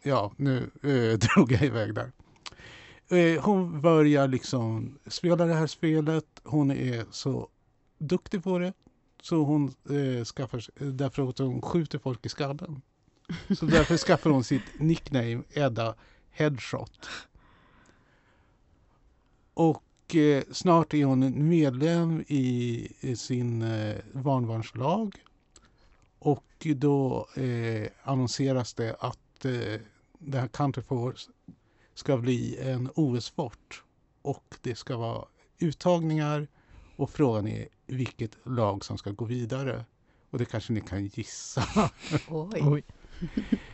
ja, 0.06 0.32
nu 0.36 0.70
eh, 0.82 1.18
drog 1.34 1.52
jag 1.52 1.62
iväg 1.62 1.94
där. 1.94 2.12
Eh, 3.08 3.42
hon 3.42 3.80
börjar 3.80 4.28
liksom 4.28 4.98
spela 5.06 5.46
det 5.46 5.54
här 5.54 5.66
spelet. 5.66 6.26
Hon 6.42 6.70
är 6.70 7.06
så 7.10 7.48
duktig 7.98 8.44
på 8.44 8.58
det. 8.58 8.72
Så 9.22 9.44
hon 9.44 9.74
eh, 9.90 10.24
skaffar 10.24 10.58
eh, 10.80 10.86
därför 10.86 11.28
att 11.28 11.38
hon 11.38 11.62
skjuter 11.62 11.98
folk 11.98 12.26
i 12.26 12.28
skallen. 12.28 12.82
Så 13.58 13.66
därför 13.66 13.96
skaffar 13.96 14.30
hon 14.30 14.44
sitt 14.44 14.78
nickname 14.78 15.42
Edda 15.50 15.94
Headshot. 16.30 17.08
Och 19.54 20.16
eh, 20.16 20.42
snart 20.52 20.94
är 20.94 21.04
hon 21.04 21.48
medlem 21.48 22.24
i, 22.28 22.88
i 23.00 23.16
sin 23.16 23.62
eh, 23.62 23.96
barnbarnslag. 24.12 25.14
Och 26.18 26.66
då 26.76 27.28
eh, 27.34 27.88
annonseras 28.02 28.74
det 28.74 28.96
att 29.00 29.44
eh, 29.44 29.80
det 30.18 30.38
här 30.38 30.48
Country 30.48 30.82
Force 30.82 31.30
ska 31.94 32.16
bli 32.16 32.58
en 32.60 32.90
OS-sport. 32.94 33.82
Och 34.22 34.56
det 34.60 34.74
ska 34.74 34.96
vara 34.96 35.24
uttagningar 35.58 36.48
och 36.96 37.10
frågan 37.10 37.48
är 37.48 37.68
vilket 37.86 38.36
lag 38.42 38.84
som 38.84 38.98
ska 38.98 39.10
gå 39.10 39.24
vidare. 39.24 39.84
Och 40.30 40.38
det 40.38 40.44
kanske 40.44 40.72
ni 40.72 40.80
kan 40.80 41.06
gissa. 41.06 41.90
Oj. 42.28 42.84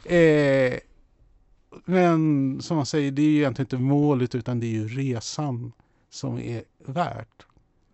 eh, 0.16 0.78
men 1.84 2.60
som 2.62 2.76
man 2.76 2.86
säger, 2.86 3.10
det 3.10 3.22
är 3.22 3.30
ju 3.30 3.36
egentligen 3.36 3.66
inte 3.66 3.78
målet 3.78 4.34
utan 4.34 4.60
det 4.60 4.66
är 4.66 4.70
ju 4.70 4.88
resan 4.88 5.72
som 6.10 6.38
är 6.38 6.64
värt. 6.78 7.46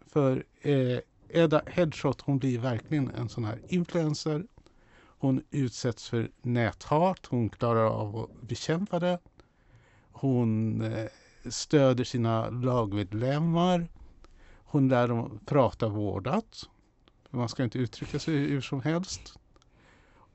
För 0.06 0.44
eh, 0.60 0.98
Edda 1.28 1.62
Headshot 1.66 2.20
hon 2.20 2.38
blir 2.38 2.58
verkligen 2.58 3.10
en 3.10 3.28
sån 3.28 3.44
här 3.44 3.60
influencer. 3.68 4.44
Hon 5.18 5.42
utsätts 5.50 6.08
för 6.08 6.30
näthat, 6.42 7.26
hon 7.26 7.48
klarar 7.48 7.84
av 7.84 8.16
att 8.16 8.42
bekämpa 8.42 8.98
det. 8.98 9.18
Hon 10.12 10.80
eh, 10.82 11.08
stöder 11.50 12.04
sina 12.04 12.50
lagmedlemmar. 12.50 13.88
Hon 14.64 14.88
lär 14.88 15.08
dem 15.08 15.40
prata 15.46 15.88
vårdat. 15.88 16.68
Man 17.30 17.48
ska 17.48 17.64
inte 17.64 17.78
uttrycka 17.78 18.18
sig 18.18 18.34
hur 18.34 18.60
som 18.60 18.82
helst. 18.82 19.38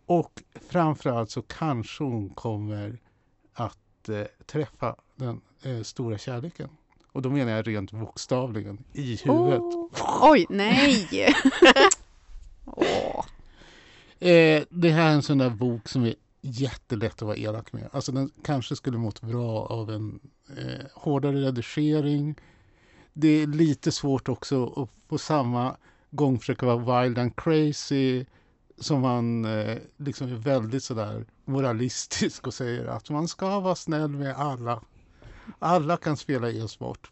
Och 0.05 0.43
framförallt 0.69 1.29
så 1.29 1.41
kanske 1.41 2.03
hon 2.03 2.29
kommer 2.29 2.99
att 3.53 4.09
eh, 4.09 4.23
träffa 4.45 4.95
den 5.15 5.41
eh, 5.61 5.81
stora 5.81 6.17
kärleken. 6.17 6.69
Och 7.11 7.21
då 7.21 7.29
menar 7.29 7.51
jag 7.51 7.67
rent 7.67 7.91
bokstavligen, 7.91 8.83
i 8.93 9.19
huvudet. 9.23 9.61
Oh. 9.61 10.31
Oj, 10.31 10.45
nej! 10.49 11.07
eh, 14.23 14.63
det 14.69 14.89
här 14.89 15.09
är 15.09 15.13
en 15.13 15.21
sån 15.21 15.37
där 15.37 15.49
bok 15.49 15.87
som 15.87 16.05
är 16.05 16.15
jättelätt 16.41 17.13
att 17.13 17.21
vara 17.21 17.37
elak 17.37 17.73
med. 17.73 17.89
Alltså 17.91 18.11
den 18.11 18.31
kanske 18.43 18.75
skulle 18.75 18.97
mått 18.97 19.21
bra 19.21 19.65
av 19.65 19.91
en 19.91 20.19
eh, 20.57 20.85
hårdare 20.93 21.41
redigering. 21.41 22.35
Det 23.13 23.27
är 23.27 23.47
lite 23.47 23.91
svårt 23.91 24.29
också 24.29 24.65
att 24.65 25.07
på 25.07 25.17
samma 25.17 25.75
gång 26.09 26.39
försöka 26.39 26.65
vara 26.65 27.03
wild 27.03 27.17
and 27.17 27.35
crazy 27.35 28.25
som 28.79 29.01
man 29.01 29.45
eh, 29.45 29.77
liksom 29.97 30.27
är 30.27 30.35
väldigt 30.35 30.83
sådär 30.83 31.25
moralistisk 31.45 32.47
och 32.47 32.53
säger 32.53 32.85
att 32.85 33.09
man 33.09 33.27
ska 33.27 33.59
vara 33.59 33.75
snäll 33.75 34.09
med 34.09 34.35
alla. 34.35 34.81
Alla 35.59 35.97
kan 35.97 36.17
spela 36.17 36.51
e-sport. 36.51 37.11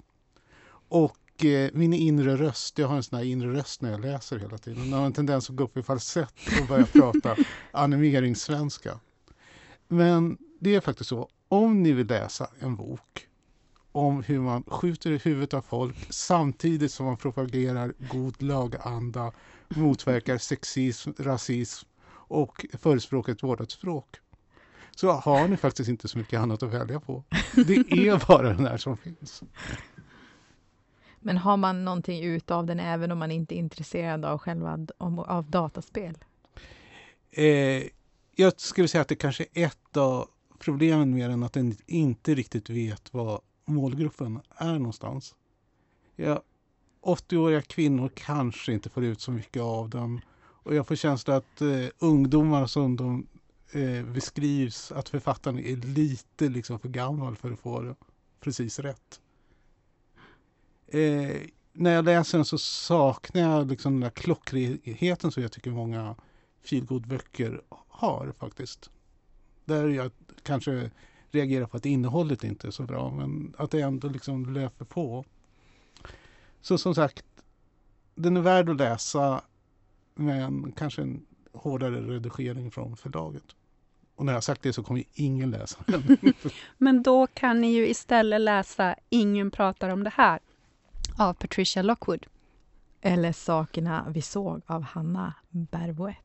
Och 0.89 1.17
eh, 1.37 1.69
min 1.73 1.93
inre 1.93 2.35
röst, 2.37 2.77
jag 2.77 2.87
har 2.87 2.95
en 2.95 3.03
sån 3.03 3.17
här 3.17 3.25
inre 3.25 3.53
röst 3.53 3.81
när 3.81 3.91
jag 3.91 4.01
läser 4.01 4.39
hela 4.39 4.57
tiden. 4.57 4.83
Den 4.83 4.93
har 4.93 5.05
en 5.05 5.13
tendens 5.13 5.49
att 5.49 5.55
gå 5.55 5.63
upp 5.63 5.77
i 5.77 5.83
falsett 5.83 6.33
och 6.61 6.67
börja 6.67 6.85
prata 6.93 7.35
animeringssvenska. 7.71 8.99
Men 9.87 10.37
det 10.59 10.75
är 10.75 10.81
faktiskt 10.81 11.09
så, 11.09 11.29
om 11.47 11.83
ni 11.83 11.91
vill 11.91 12.07
läsa 12.07 12.49
en 12.59 12.75
bok 12.75 13.27
om 13.91 14.23
hur 14.23 14.39
man 14.39 14.63
skjuter 14.63 15.11
i 15.11 15.17
huvudet 15.17 15.53
av 15.53 15.61
folk 15.61 15.95
samtidigt 16.09 16.91
som 16.91 17.05
man 17.05 17.17
propagerar 17.17 17.93
god 18.11 18.41
laganda, 18.41 19.31
motverkar 19.69 20.37
sexism, 20.37 21.11
rasism 21.17 21.87
och 22.13 22.65
förespråkar 22.79 23.33
ett 23.33 23.43
vårdat 23.43 23.71
språk. 23.71 24.17
Så 24.95 25.11
har 25.11 25.47
ni 25.47 25.57
faktiskt 25.57 25.89
inte 25.89 26.07
så 26.07 26.17
mycket 26.17 26.39
annat 26.39 26.63
att 26.63 26.73
välja 26.73 26.99
på. 26.99 27.23
Det 27.55 27.75
är 27.75 28.27
bara 28.27 28.53
den 28.53 28.65
här 28.65 28.77
som 28.77 28.97
finns. 28.97 29.43
Men 31.21 31.37
har 31.37 31.57
man 31.57 31.85
någonting 31.85 32.23
utav 32.23 32.65
den 32.65 32.79
även 32.79 33.11
om 33.11 33.19
man 33.19 33.31
inte 33.31 33.55
är 33.55 33.57
intresserad 33.57 34.25
av 34.25 34.37
själva 34.37 34.87
av 34.97 35.45
dataspel? 35.49 36.17
Eh, 37.31 37.83
jag 38.35 38.59
skulle 38.59 38.87
säga 38.87 39.01
att 39.01 39.07
det 39.07 39.15
kanske 39.15 39.45
är 39.53 39.65
ett 39.65 39.97
av 39.97 40.27
problemen 40.59 41.13
med 41.13 41.29
den, 41.29 41.43
att 41.43 41.53
den 41.53 41.75
inte 41.85 42.35
riktigt 42.35 42.69
vet 42.69 43.13
vad 43.13 43.41
målgruppen 43.65 44.39
är 44.55 44.73
någonstans. 44.73 45.35
Ja, 46.15 46.41
80-åriga 47.01 47.61
kvinnor 47.61 48.11
kanske 48.15 48.73
inte 48.73 48.89
får 48.89 49.03
ut 49.03 49.21
så 49.21 49.31
mycket 49.31 49.61
av 49.61 49.89
den. 49.89 50.21
Och 50.63 50.75
jag 50.75 50.87
får 50.87 50.95
känslan 50.95 51.37
att 51.37 51.61
eh, 51.61 51.85
ungdomar 51.99 52.65
som 52.65 52.95
de 52.95 53.27
eh, 53.71 54.05
beskrivs, 54.05 54.91
att 54.91 55.09
författaren 55.09 55.59
är 55.59 55.75
lite 55.75 56.49
liksom 56.49 56.79
för 56.79 56.89
gammal 56.89 57.35
för 57.35 57.51
att 57.51 57.59
få 57.59 57.81
det 57.81 57.95
precis 58.39 58.79
rätt. 58.79 59.19
Eh, 60.91 61.41
när 61.73 61.93
jag 61.93 62.05
läser 62.05 62.37
den 62.37 62.45
så 62.45 62.57
saknar 62.57 63.41
jag 63.41 63.69
liksom 63.69 63.93
den 63.93 64.01
där 64.01 64.09
klockrenheten 64.09 65.31
som 65.31 65.43
jag 65.43 65.51
tycker 65.51 65.71
många 65.71 66.15
feelgood-böcker 66.63 67.61
har 67.87 68.33
faktiskt. 68.39 68.89
Där 69.65 69.87
jag 69.87 70.11
kanske 70.43 70.91
reagerar 71.31 71.65
på 71.65 71.77
att 71.77 71.85
innehållet 71.85 72.43
inte 72.43 72.67
är 72.67 72.71
så 72.71 72.83
bra 72.83 73.11
men 73.11 73.53
att 73.57 73.71
det 73.71 73.81
ändå 73.81 74.07
liksom 74.07 74.53
löper 74.53 74.85
på. 74.85 75.25
Så 76.61 76.77
som 76.77 76.95
sagt, 76.95 77.25
den 78.15 78.37
är 78.37 78.41
värd 78.41 78.69
att 78.69 78.77
läsa 78.77 79.41
men 80.15 80.71
kanske 80.71 81.01
en 81.01 81.25
hårdare 81.53 82.01
redigering 82.01 82.71
från 82.71 82.97
förlaget. 82.97 83.55
Och 84.15 84.25
när 84.25 84.33
jag 84.33 84.43
sagt 84.43 84.61
det 84.61 84.73
så 84.73 84.83
kommer 84.83 85.03
ingen 85.13 85.51
läsa 85.51 85.79
den. 85.85 86.17
men 86.77 87.03
då 87.03 87.27
kan 87.27 87.61
ni 87.61 87.71
ju 87.73 87.87
istället 87.87 88.41
läsa 88.41 88.95
Ingen 89.09 89.51
pratar 89.51 89.89
om 89.89 90.03
det 90.03 90.13
här 90.15 90.39
av 91.17 91.33
Patricia 91.33 91.81
Lockwood. 91.81 92.25
Eller 93.01 93.31
Sakerna 93.31 94.05
vi 94.09 94.21
såg 94.21 94.61
av 94.65 94.81
Hanna 94.81 95.33
Bervoet. 95.49 96.15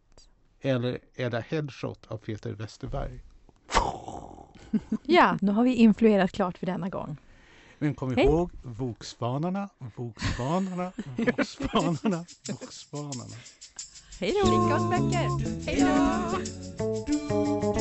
Eller 0.61 0.99
Edda 1.15 1.41
Headshot 1.41 2.07
av 2.09 2.17
Peter 2.19 2.53
Westerberg. 2.53 3.21
ja, 5.03 5.39
nu 5.41 5.53
har 5.53 5.65
vi 5.65 5.75
influerat 5.75 6.33
klart 6.33 6.59
för 6.59 6.67
denna 6.67 6.89
gång. 6.89 7.17
Men 7.79 7.95
kom 7.95 8.15
Hej. 8.17 8.25
ihåg 8.25 8.51
Vokspanarna, 8.63 9.69
Vokspanarna, 9.97 10.93
Vokspanarna, 11.17 12.25
Vokspanarna. 12.61 13.37
Hej 14.21 14.33
då! 14.33 14.47
Skicka 14.47 14.77
oss 14.77 14.91
böcker! 14.91 15.67
Hej 15.67 15.81
då! 15.81 17.76